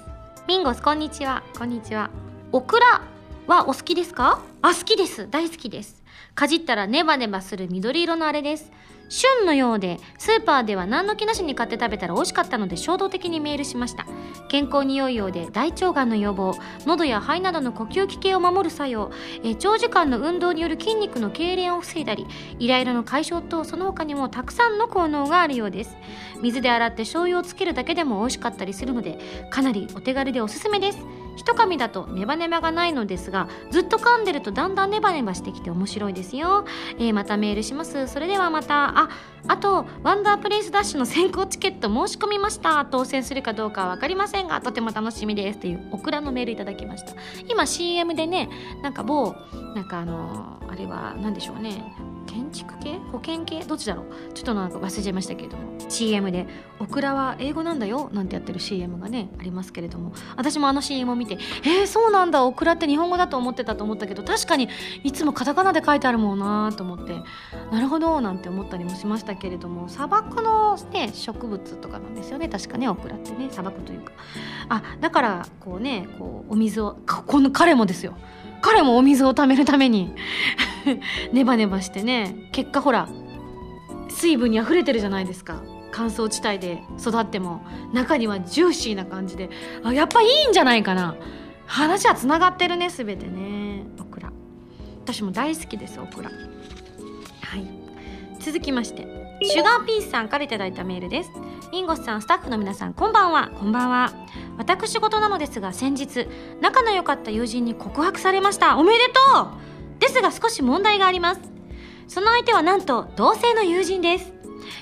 [0.46, 1.42] ミンゴスこんにちは。
[1.58, 2.10] こんにちは。
[2.52, 3.02] オクラ
[3.46, 4.40] はお好きですか？
[4.62, 5.28] あ好きです。
[5.30, 6.02] 大好きです。
[6.34, 8.70] かじったらネバネバする緑色のあれです
[9.08, 14.06] 旬のようでスーパーでは何の気なしに買って食べたら美味しかったので衝動的にメールしました。
[14.48, 16.54] 健康に良いようで大腸がんの予防
[16.86, 19.10] 喉や肺などの呼吸器系を守る作用
[19.44, 22.26] え長時間の運動による筋肉の痙攣を防いだり
[22.58, 25.96] イライラの解消とその他にもたくさんの効能があるようです。
[26.42, 29.18] 水で洗って醤油をつけるだけでも美味しかったりするので
[29.50, 30.98] かなりお手軽でおすすめです。
[31.38, 36.66] 一噛みだとネバネバがないのですがずっと噛んでるとだんだんネバネバしてきて面白いですよ、
[36.98, 38.08] えー、またメールします。
[38.08, 39.08] それではまたあ
[39.46, 42.84] あとワンダープレイスダッシュの先行チケット申し込みました。
[42.84, 45.60] 当選するかどうかは分かりませんがとても楽しみです。
[45.60, 47.14] というオクラのメールいただきました。
[47.48, 48.48] 今 CM でね
[48.82, 49.34] なんか某
[49.74, 51.94] なんかあのあれは何でしょうね。
[52.28, 52.98] 建築系？
[53.10, 53.64] 保険系？
[53.64, 54.32] どっちだろう？
[54.34, 55.78] ちょっとなんか忘れちゃいましたけれども。
[55.88, 56.46] CM で
[56.78, 60.12] 「オクラは英語なんだよ」なんてやってる CM がねありますけれども。
[60.36, 62.44] 私もあの CM を見て「えー、そうなんだ。
[62.44, 64.68] オクラって日本語だと思ってた」と思ったけど確かに
[65.02, 67.22] いつもカタカナで書いてあるもんなと思って
[67.72, 69.88] なるほどなんて思ったりもしましたけれども。
[69.88, 72.48] 砂漠の、ね、植物とかなんですよね。
[72.48, 73.48] 確かねオクラってね。
[73.50, 74.12] 砂漠というか。
[74.68, 78.14] あだからこうねこうお水をこの彼もですよ。
[78.60, 80.14] 彼もお水を貯めるために
[81.32, 83.08] ネバネバしてね結果ほら
[84.08, 85.24] 水分に溢れてるじゃない。
[85.26, 89.48] ですか乾燥地帯で育っても中にはジューシーな感じで
[89.84, 90.48] あやっぱいい。
[90.48, 90.82] んじゃない。
[90.82, 91.16] かな
[91.66, 94.30] 話はつながってるね全てねオクラ
[95.04, 97.66] 私も大好きですオクラはい。
[98.40, 99.06] 続きまして
[99.42, 101.30] シュガーピースさんから頂いたメールです。
[101.70, 103.50] ミンゴスさんスタッフの皆さんこんばんは。
[103.58, 104.12] こんばんは。
[104.56, 106.26] 私事なのですが先日
[106.60, 108.78] 仲の良かった友人に告白されました。
[108.78, 110.00] おめでとう。
[110.00, 111.40] ですが少し問題があります。
[112.08, 114.32] その相手はなんと同性の友人です。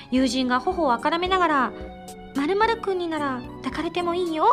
[0.09, 1.73] 友人が頬をあからめながら
[2.35, 4.45] 「まるくんになら抱かれてもいいよ」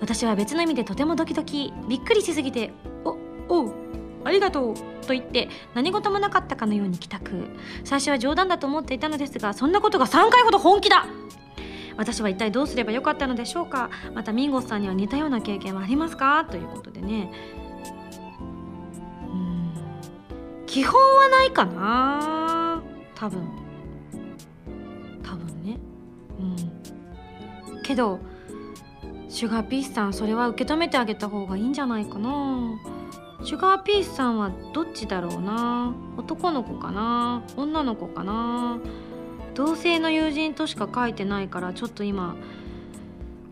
[0.00, 2.72] 私は別の意味でとてもドキドキびっくりしすぎて
[3.04, 3.16] 「お
[3.48, 3.81] おう
[4.24, 4.74] ありがとう」
[5.06, 7.48] と言って何事もなかったかのように帰宅。
[7.84, 11.06] 最初は冗談だと思っていたのですがそんなことが3回ほど本気だ。
[11.96, 13.90] 私は一体どうすればよかったのでしょうか。
[14.14, 16.46] またミンゴスさんには似たような経験はありますか？
[16.46, 17.30] ということでね。
[19.28, 19.74] うん。
[20.66, 22.82] 基本はないかな。
[23.14, 23.42] 多分。
[25.22, 25.78] 多分ね。
[26.38, 26.42] う
[27.78, 27.82] ん。
[27.82, 28.20] けど
[29.28, 32.30] シュガーピースさんそれは受け止めてあげた方がいいんじゃないかな。
[33.44, 35.94] シュガーピースさんはどっちだろうな？
[36.16, 37.42] 男の子かな？
[37.56, 38.78] 女の子かな？
[39.54, 42.36] 同性の友人としか書いてないからちょっと今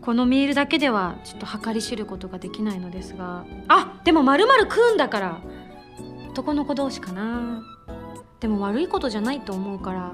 [0.01, 3.45] このメールだけではちょっと計り知ることができないのですが。
[3.67, 5.41] あでもまるくんだから
[6.31, 7.61] 男の子同士かな。
[8.39, 10.13] でも悪いことじゃないと思うから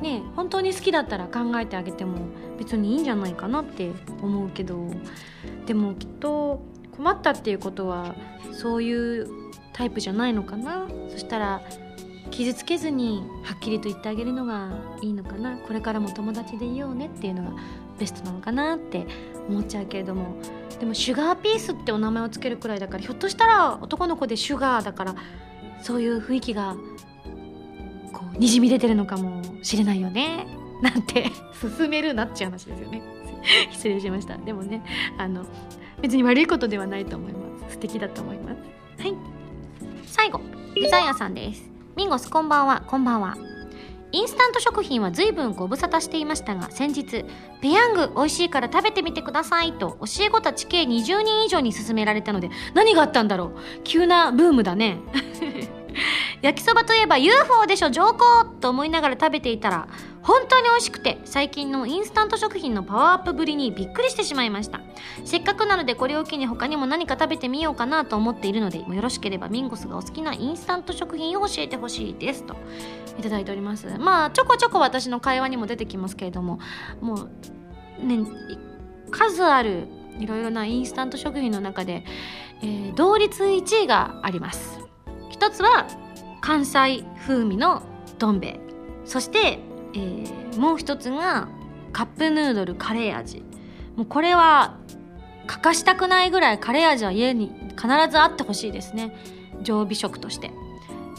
[0.00, 2.18] ね本当に好きだったら考えてあげても
[2.58, 4.90] 別にいいんじゃないかなって思うけど。
[5.66, 6.62] でもきっと
[6.98, 8.14] 困ったっていうことは
[8.52, 9.28] そういう
[9.72, 10.86] タイプじゃないのかな。
[11.08, 11.62] そしたら
[12.30, 14.70] 傷つけずにはっきりと言ってあげるのが
[15.00, 15.56] いいのかな。
[15.56, 17.56] これからも友達でいようねっていうのが
[17.98, 19.06] ベストなのかなって
[19.48, 20.36] 思っちゃうけれども。
[20.78, 25.16] でもシュガーピースってお名前を付けるくらいだからひょっとしたら男の子でシュガーだから
[25.82, 26.76] そういう雰囲気が
[28.12, 30.46] こうにじみ出てるのかもしれないよね。
[30.82, 31.30] なんて
[31.78, 33.02] 進めるなっちゅう話ですよね。
[33.72, 34.36] 失礼しました。
[34.36, 34.84] でもね
[35.16, 35.44] あの
[36.02, 37.38] 別に悪いことではないと思いま
[37.68, 37.74] す。
[37.74, 39.02] 素敵だと思います。
[39.02, 39.14] はい。
[40.06, 40.40] 最後
[40.74, 41.68] ピザ屋さんです。
[41.96, 42.82] ミンゴスこんばんは。
[42.86, 43.36] こんばんは。
[44.10, 47.26] インスタント食品は随分ご無沙汰していましたが先日
[47.60, 53.82] ペヤング美味しいから食べてみてくださいと教え子たち計20人以上に勧められたので何があったんだろう。
[53.84, 54.98] 急なブームだね。
[56.42, 59.88] 焼きそばといえば UFO でしょ上皇と思いながら食べていたら
[60.22, 64.80] 本当に美味しくて最近のインスタント食品のパワーアップぶりにびっくりしてしまいました。
[65.24, 72.56] せっかくなのでこれを機に他にも何か食べてみようかなと思っているのでよろしければミンゴスがお好きなインスタント食品を教えてほしいですと
[73.18, 73.86] いただいております。
[73.98, 76.58] まあちょこちょこ私の会話にも出てきますけれども
[77.00, 77.28] も
[78.02, 78.18] うね
[79.10, 79.88] 数ある
[80.18, 82.04] いろいろなインスタント食品の中で、
[82.62, 84.87] えー、同率1位があります。
[85.38, 85.86] 一つは
[86.40, 87.82] 関西風味の
[88.18, 88.60] どん兵衛。
[89.04, 89.60] そして、
[89.94, 91.48] えー、もう一つが
[91.92, 93.44] カップヌードルカレー味。
[93.94, 94.76] もうこれは
[95.46, 99.14] 欠かしたくないぐらいカレー味は家に必ずあってほしいですね。
[99.62, 100.50] 常備食として。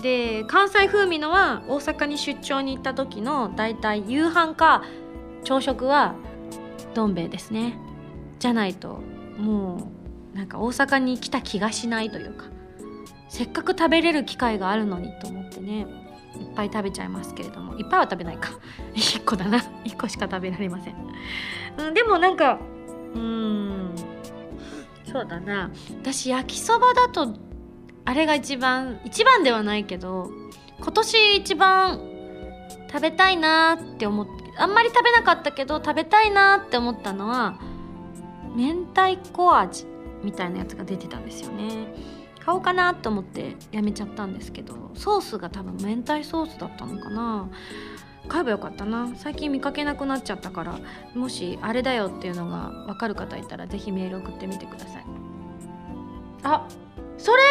[0.01, 4.83] で関西風味のは大阪に出張に行った時のだいたい夕飯か
[5.45, 6.15] 朝食は
[6.93, 7.79] どん兵衛ですね。
[8.39, 8.99] じゃないと
[9.37, 9.93] も
[10.33, 12.58] うなんか大阪に来た気がしないというか。
[13.29, 15.87] せっかく食べれる機会があるのにと思ってね。
[16.39, 17.75] いっぱい食べちゃいますけれども。
[17.77, 18.49] いっぱいは食べないか。
[18.93, 19.59] 1個だな。
[19.85, 20.95] 1個しか食べられません、
[21.77, 22.59] うん、でもなんか
[23.15, 23.95] うん。
[25.05, 25.71] そうだな。
[26.01, 27.35] 私焼きそばだと
[28.05, 30.31] あれが一番一番ではないけど
[30.79, 31.99] 今年一番
[32.91, 37.59] 食べたいなって思ってあんまり食べなかったけど食べたいなって思ったのは
[38.55, 39.85] 明太子味
[40.23, 41.93] みたいなやつが出てたんですよね。
[42.45, 47.49] 買おうかなと思ってやめちゃったんですけどソースが多分明太ソースだったのかな。
[48.27, 49.09] 買えばよかったな。
[49.15, 50.79] 最近見かけなくなっちゃったから
[51.15, 55.05] もしあれだよっていうのが分かる方いたら是非メール送ってみてください。
[56.43, 56.67] あ
[57.17, 57.41] それ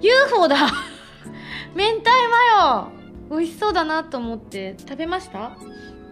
[0.00, 0.56] UFO だ。
[1.74, 2.10] 明太
[2.60, 3.05] マヨ！
[3.30, 4.76] 美味しそうだなと思って。
[4.78, 5.56] 食べました？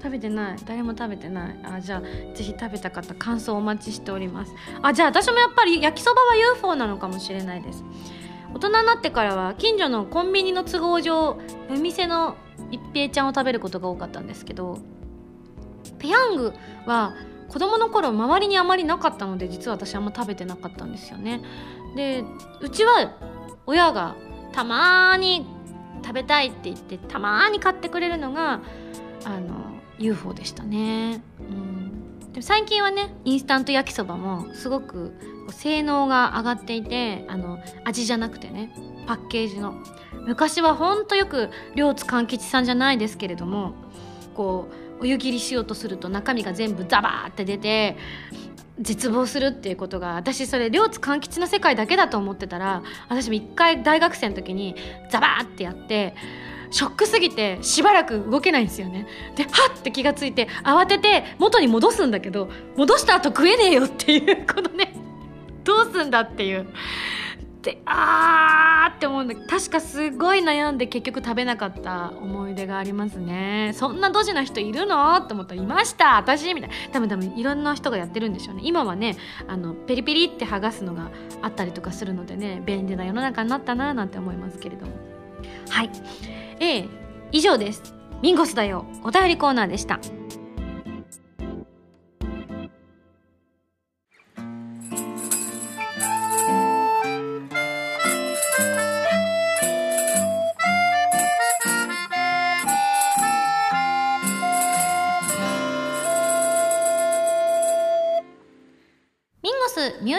[0.02, 0.58] 食べてない。
[0.66, 1.58] 誰も食べてない。
[1.62, 4.52] あじゃあぜひ食べた方感想お待ちしております。
[4.82, 7.84] あじゃあ私もやっぱり焼きそばは UFO なのかもしれないです。
[8.54, 11.38] 大人になってからは近所のコンビニの都合上
[11.70, 12.36] お店の
[12.70, 14.78] 一平ちゃんを食べることが多かったんですけど
[15.98, 16.52] ペヤング
[16.86, 17.14] は
[17.48, 21.40] 子供の頃周りにあまりなかったので実は私あんま食べてなかったんですよね。
[21.96, 22.24] で
[22.60, 23.16] うちは
[23.66, 24.14] 親が
[24.52, 25.46] たまに
[26.04, 28.60] 食べたいって言ってたまに買ってくれるのが
[29.24, 35.14] あの UFO でしたね、うん、でも最近はねインスタント焼きそばもすごく
[35.50, 38.70] 性能が上がっていてあの味じゃなくてね
[39.06, 39.74] パッケージの。
[40.26, 43.74] 昔はほんとよく両津勘吉さんじゃないですけれども
[44.34, 47.98] こうお湯切りしようとすると中身が全部ザバーって出て
[48.80, 54.74] 絶望するっていうことが私それ両津勘吉の世界だけだと思ってたら私も一回大学生の時に
[55.10, 56.14] ザバーってやって
[56.70, 59.06] ショックすぎてしばらく動けないんですよね。
[59.36, 64.92] でハッて気がついて慌てて元に戻すんだけど戻した後食えねえよっていうこのね。
[65.62, 66.66] どうすんだっていう。
[67.64, 73.72] であーって思うんだけど確かすごい悩んで結局食べなかった思い出がありますね。
[73.74, 75.16] そんなドジな人いるの？
[75.16, 76.18] って思ったらいました。
[76.18, 76.76] 私みたいな。
[76.92, 78.62] 多分多分いろんな人がやってるんでしょうね。
[78.64, 79.16] 今はね
[79.48, 81.10] あのペリペリって剥がすのが
[81.40, 84.92] あったりとかするのでね便利な世の中になったななんて思いますけれども。
[85.70, 85.90] はい。
[86.60, 86.88] えー、
[87.32, 87.94] 以上です。
[88.22, 88.84] ミンゴスだよ。
[89.02, 89.98] お便りコーナーでした。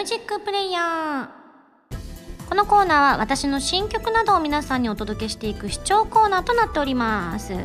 [0.06, 7.56] ジックプレイヤーこのコーナーは私の新曲などを皆さんにお届けしていく視聴コーナーとなっております、え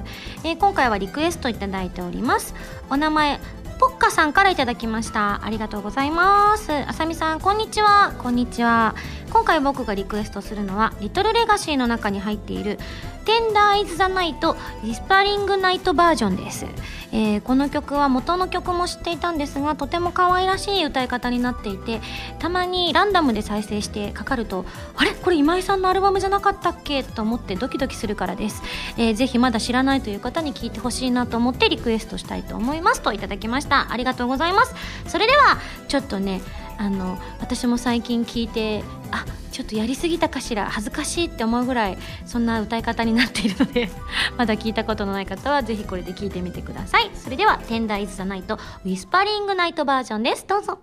[0.54, 2.56] ー今回はリクエストいただいております。
[2.90, 3.40] お名前
[3.80, 5.46] ポッカさんからいただきました。
[5.46, 6.72] ありがとうございます。
[6.72, 8.14] あさみさんこんにちは。
[8.18, 8.96] こんにちは。
[9.32, 12.80] 今回僕がリクエストするのはリトルレガシーの中に入っている
[13.26, 16.66] テンダーイズザナイトリスパリングナイトバージョンです、
[17.12, 22.00] えーこの曲は元の曲も知っていたんですがとても可愛らしい歌い方になっていて
[22.40, 24.66] たまにランダムで再生してかかると
[24.96, 25.12] あれ？
[25.12, 27.04] これ今井さんのアルバムじゃなかったっけ？
[27.04, 28.64] と思ってドキドキするからです、
[28.98, 33.02] えーぜひまだ知らないという方に聞いてほしいなと思ってリクエストしたいと思います。
[33.02, 33.92] といただきました。
[33.92, 34.74] ありがとうございます。
[35.08, 35.58] それでは
[35.88, 36.42] ちょっとね
[36.82, 43.88] あの私も最近聞いてあちょっとやりすぎたかしら恥ずかしいって思うぐらいそんな歌い方になっているので
[44.36, 47.12] まだ聞いたことのない方はぜひこれで聞いてみてください。
[47.14, 50.48] それでは「テンダーイズザナイトウィスパリングナイトバージョンです。
[50.48, 50.80] どうぞ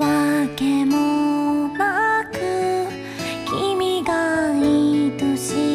[0.00, 0.08] わ
[0.56, 2.38] けもなく
[3.46, 5.71] 君が愛しく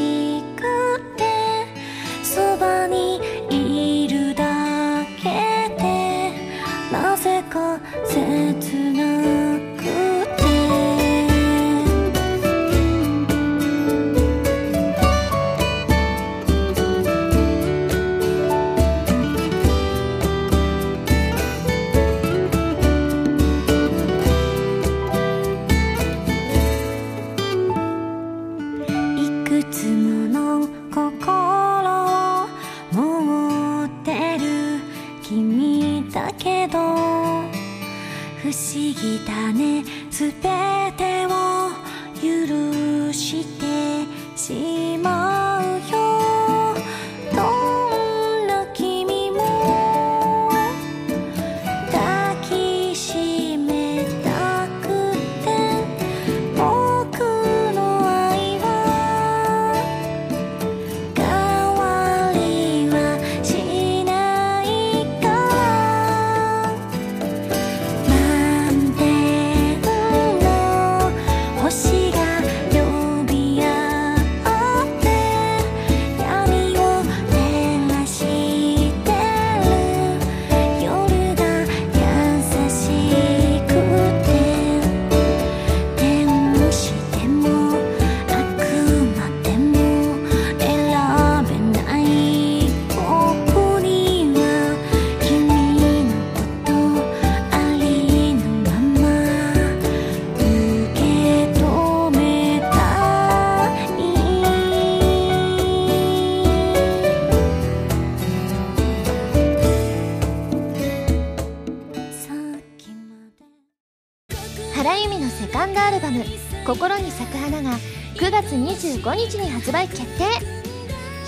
[116.67, 117.77] 心に咲く花」が
[118.15, 120.25] 9月25日に発売決定。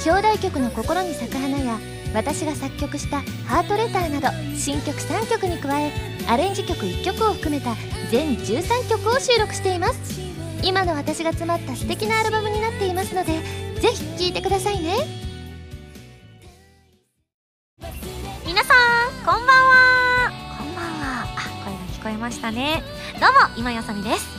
[0.05, 1.79] 表題曲の「心に咲く花」や
[2.13, 4.27] 私が作曲した「ハートレター」など
[4.57, 5.91] 新曲3曲に加え
[6.27, 7.75] アレンジ曲1曲を含めた
[8.11, 10.19] 全13曲を収録しています。
[10.61, 13.31] 今の私が詰まった素敵なアルバムになっていますので
[13.79, 14.93] ぜひ聴いてくださいね。
[18.45, 20.31] 皆さんこんばんは。
[20.57, 21.23] こんばんは。
[21.23, 22.83] あ声が聞こえましたね。
[23.21, 24.38] どうも今やさみです。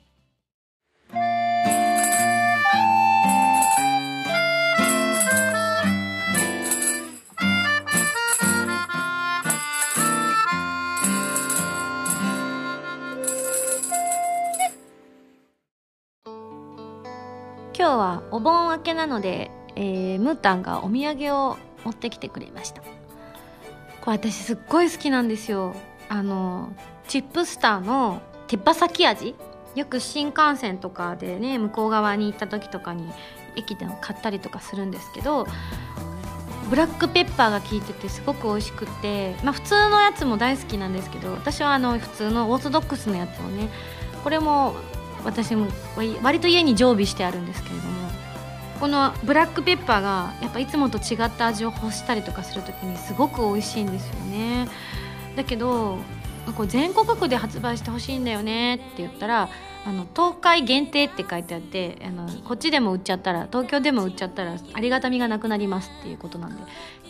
[17.91, 22.81] 今日はお盆明けなので、えームータンがお土産を持ってきてくれました。
[23.99, 25.75] これ私すっごい好きなんですよ。
[26.07, 26.71] あの
[27.09, 29.35] チップスターの手羽先味。
[29.75, 33.11] よく新幹線とかでね向こう側に行った時とかに
[33.57, 35.45] 駅で買ったりとかするんですけど
[36.69, 43.69] ブラックペッパーが効いててすごく美味しくて、まあ、普通のやつも大好きなんですけど私はあの普通のオーソドックスのやつをね
[44.23, 44.75] これも
[45.23, 45.67] 私も
[46.21, 47.91] 割と家に常備してあるんですけれども
[48.79, 54.67] このブラックペッパーがやっぱいつもと違った味を欲したりとかする時にすごく美味しいんですよね。
[55.35, 55.97] だけど
[56.55, 59.49] これ全国区で発売してほしいんだよねって言ったら
[59.85, 66.63] あの東海限定って書いてあってあのこっちでも売っちゃったら東京でも売っちゃったらありがたみがなくなりますっていうことなんで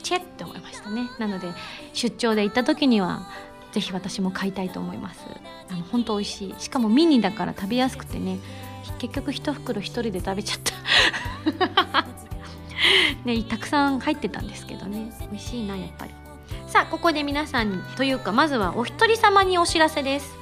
[0.04, 1.10] チェッって思いましたね。
[1.20, 1.48] なので
[1.94, 3.28] 出張で行った時には
[3.72, 5.22] ぜひ私も買いたいと思います。
[5.70, 6.56] あの本当美味しい。
[6.58, 8.40] しかもミニだから食べやすくてね。
[9.00, 12.06] 結局一袋一人で食べちゃった。
[13.26, 15.12] ねたくさん入ってたんですけどね。
[15.32, 16.12] 美味しいなやっぱり。
[16.68, 20.38] さあここで皆さんにというかまずはお一人様にお知らせです。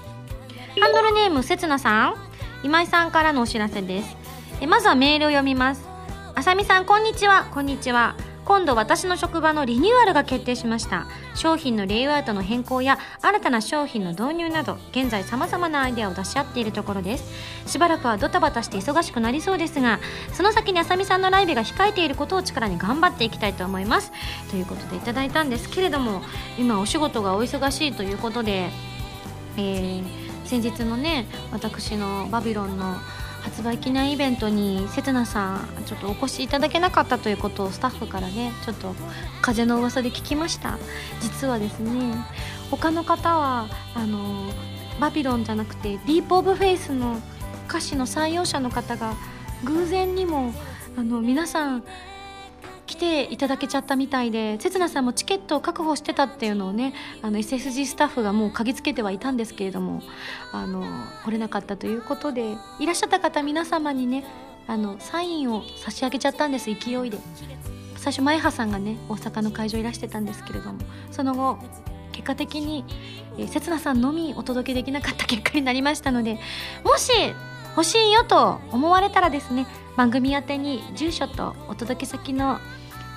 [0.80, 2.15] ハンドルネームせつなさん。
[2.63, 4.17] 今井さんからのお知らせです。
[4.61, 5.88] えまずはメールを読みます。
[6.36, 7.45] あさみさんこんにちは。
[7.51, 8.15] こんにちは。
[8.50, 11.06] 今度私の職場のリニューアルが決定しました。
[11.36, 17.32] 商品のレイアウトの変更や新たな商品の導入など現在様々なアイデアを出し合っているところです。
[17.68, 20.00] しばらくはドタバタして忙しくなりそうですが
[20.34, 24.12] その先にあさみさんのライブが控えていることを力に頑張っていきたいと思います。
[24.50, 26.24] ということでいただいたんですけれども
[26.58, 28.72] 今お仕事がお忙しいということで、
[29.58, 32.95] えー先日のね私のバビロンの
[33.41, 38.93] 発売記念イベントにせつなさんちょっとお越しいただけなかったということをスタッフからねちょっと
[39.41, 40.77] 風の噂で聞きました。
[41.21, 42.13] 実はですね
[42.71, 44.51] 他の方はあの
[44.99, 47.17] バビロンじゃなくてディープ・オブ・フェイスの
[47.67, 49.13] 歌詞の採用者の方が
[49.63, 50.53] 偶然にも
[50.97, 51.83] あの皆さん
[53.00, 60.04] ていただけちゃったみたいでせつなさんもチケットを確保してたっていうのをねあの SSG スタッフがもう嗅ぎつけてはいたんですけれども
[60.52, 60.84] あの
[61.24, 64.26] 来れなかったということでいらっしゃった方皆様にね
[64.68, 67.18] あのサインを差し上げちゃったんです勢いで。
[68.00, 70.80] 最初前葉さんがね大阪の会場いらしてたんですけれども
[71.12, 71.60] その後
[72.14, 72.86] 結果的に、
[73.38, 76.39] えー、せつなさんのみお届けできなかった結果になりましたので
[76.86, 77.12] もし
[77.76, 82.60] 欲しいよと思われたらですね番組宛てに住所とお届け先の、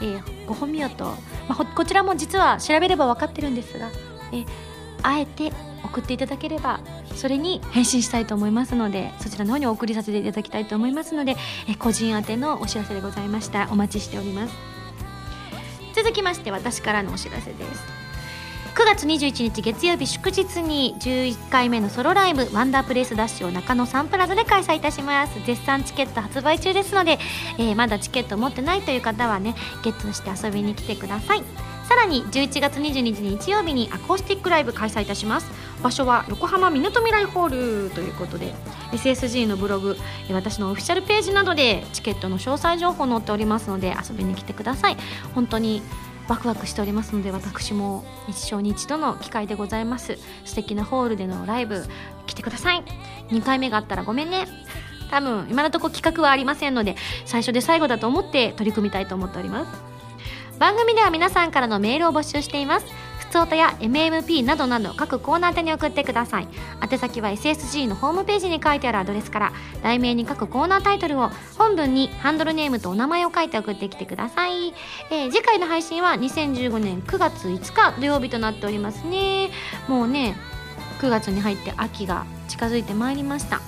[0.02, 1.04] えーご本名と、
[1.48, 3.90] まあこちらも実は調べれば分かってるんですが、
[4.32, 4.46] えー
[5.04, 5.52] あえて
[5.84, 6.78] 送っていただければ
[7.16, 11.36] それに返信したいと思いますのでそちらの方にお送りさせていただきたいと思いますので、
[11.68, 13.68] えー個人宛てのお知らせでございました。
[13.70, 14.54] お待ちしております。
[15.94, 18.01] 続きまして私からのお知らせです。
[18.74, 25.38] 9月21日月曜日祝日に11回目のソロライブワンダープレイスダッシュを中野サンプラザで開催いたします。
[25.44, 27.18] 絶賛チケット発売中ですので、
[27.58, 29.54] えーまだチケット持ってないという方はね
[29.84, 31.42] ゲットして遊びに来てください。
[31.86, 35.50] さらに11月22日日曜日にアコースティックライブ開催いたします。
[35.82, 38.54] 場所は横浜みなとみらいホールということで
[38.92, 39.98] SSG のブログ
[40.30, 44.96] 私のオフィシャルページなどでチケットの詳細情報載っておりますので遊びに来てください。
[45.34, 45.82] 本当に
[46.28, 50.18] ワクワクしておりますので私も一生に一度の機会でございます。
[50.44, 51.84] 素敵なホールでのライブ
[52.26, 52.84] 来てください。
[53.28, 54.46] 2回目があったらごめんね。
[55.10, 56.96] 多分今のところ企画はありませんので
[57.26, 59.82] 最初で最後だと思って取り組みたいと思っております。
[60.58, 62.86] 番組では皆さんからのメールを募集しています。
[63.32, 66.48] つおたや MMP などなど各コーナー宛てに送ってください。
[66.82, 69.52] 宛先は SSG のホームページに書いてあるアドレスから
[69.82, 74.74] 題名に各コーナータイトルを本文にハンドルネームとお名前を書いて送ってきてください、
[75.10, 79.48] えー次回の配信は2015年9月5日土曜日となっておりますね。
[79.88, 80.36] もうね
[81.00, 83.62] 9月に入って秋が近づいてまいりました。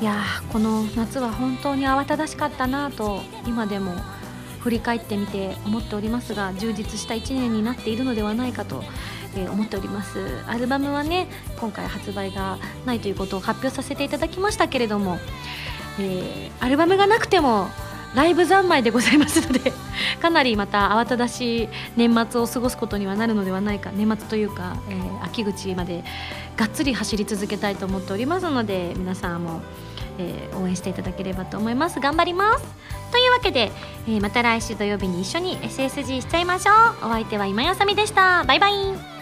[0.00, 0.22] いや
[0.52, 3.94] この夏は本当に慌ただしかったなと今でも
[4.64, 8.82] 振り返ってみて思っておりますが充実した1年になっているのではないかと、
[9.36, 10.42] えー思っております。
[10.46, 11.26] アルバムはね
[11.58, 12.56] 今回発売が
[12.86, 15.18] ないということを発表させていただきましたけれども、
[16.00, 17.68] えーアルバムがなくても
[18.14, 19.72] ライブ三昧でございますので
[20.22, 26.04] かなりまた慌ただしい年末を過ごすことにはなるのではないか年末というか、えー秋口まで
[26.56, 29.62] がっつり走り続けたいと思っておりますので皆さんも、
[30.18, 32.00] えー応援していただければと思います。
[32.00, 32.64] 頑張ります。
[33.12, 33.70] というわけで、
[34.08, 36.72] えーまた来週土曜日に一緒に SSG しちゃいましょ
[37.04, 37.08] う。
[37.08, 38.44] お相手は今やさみでした。
[38.44, 39.13] バイバイ。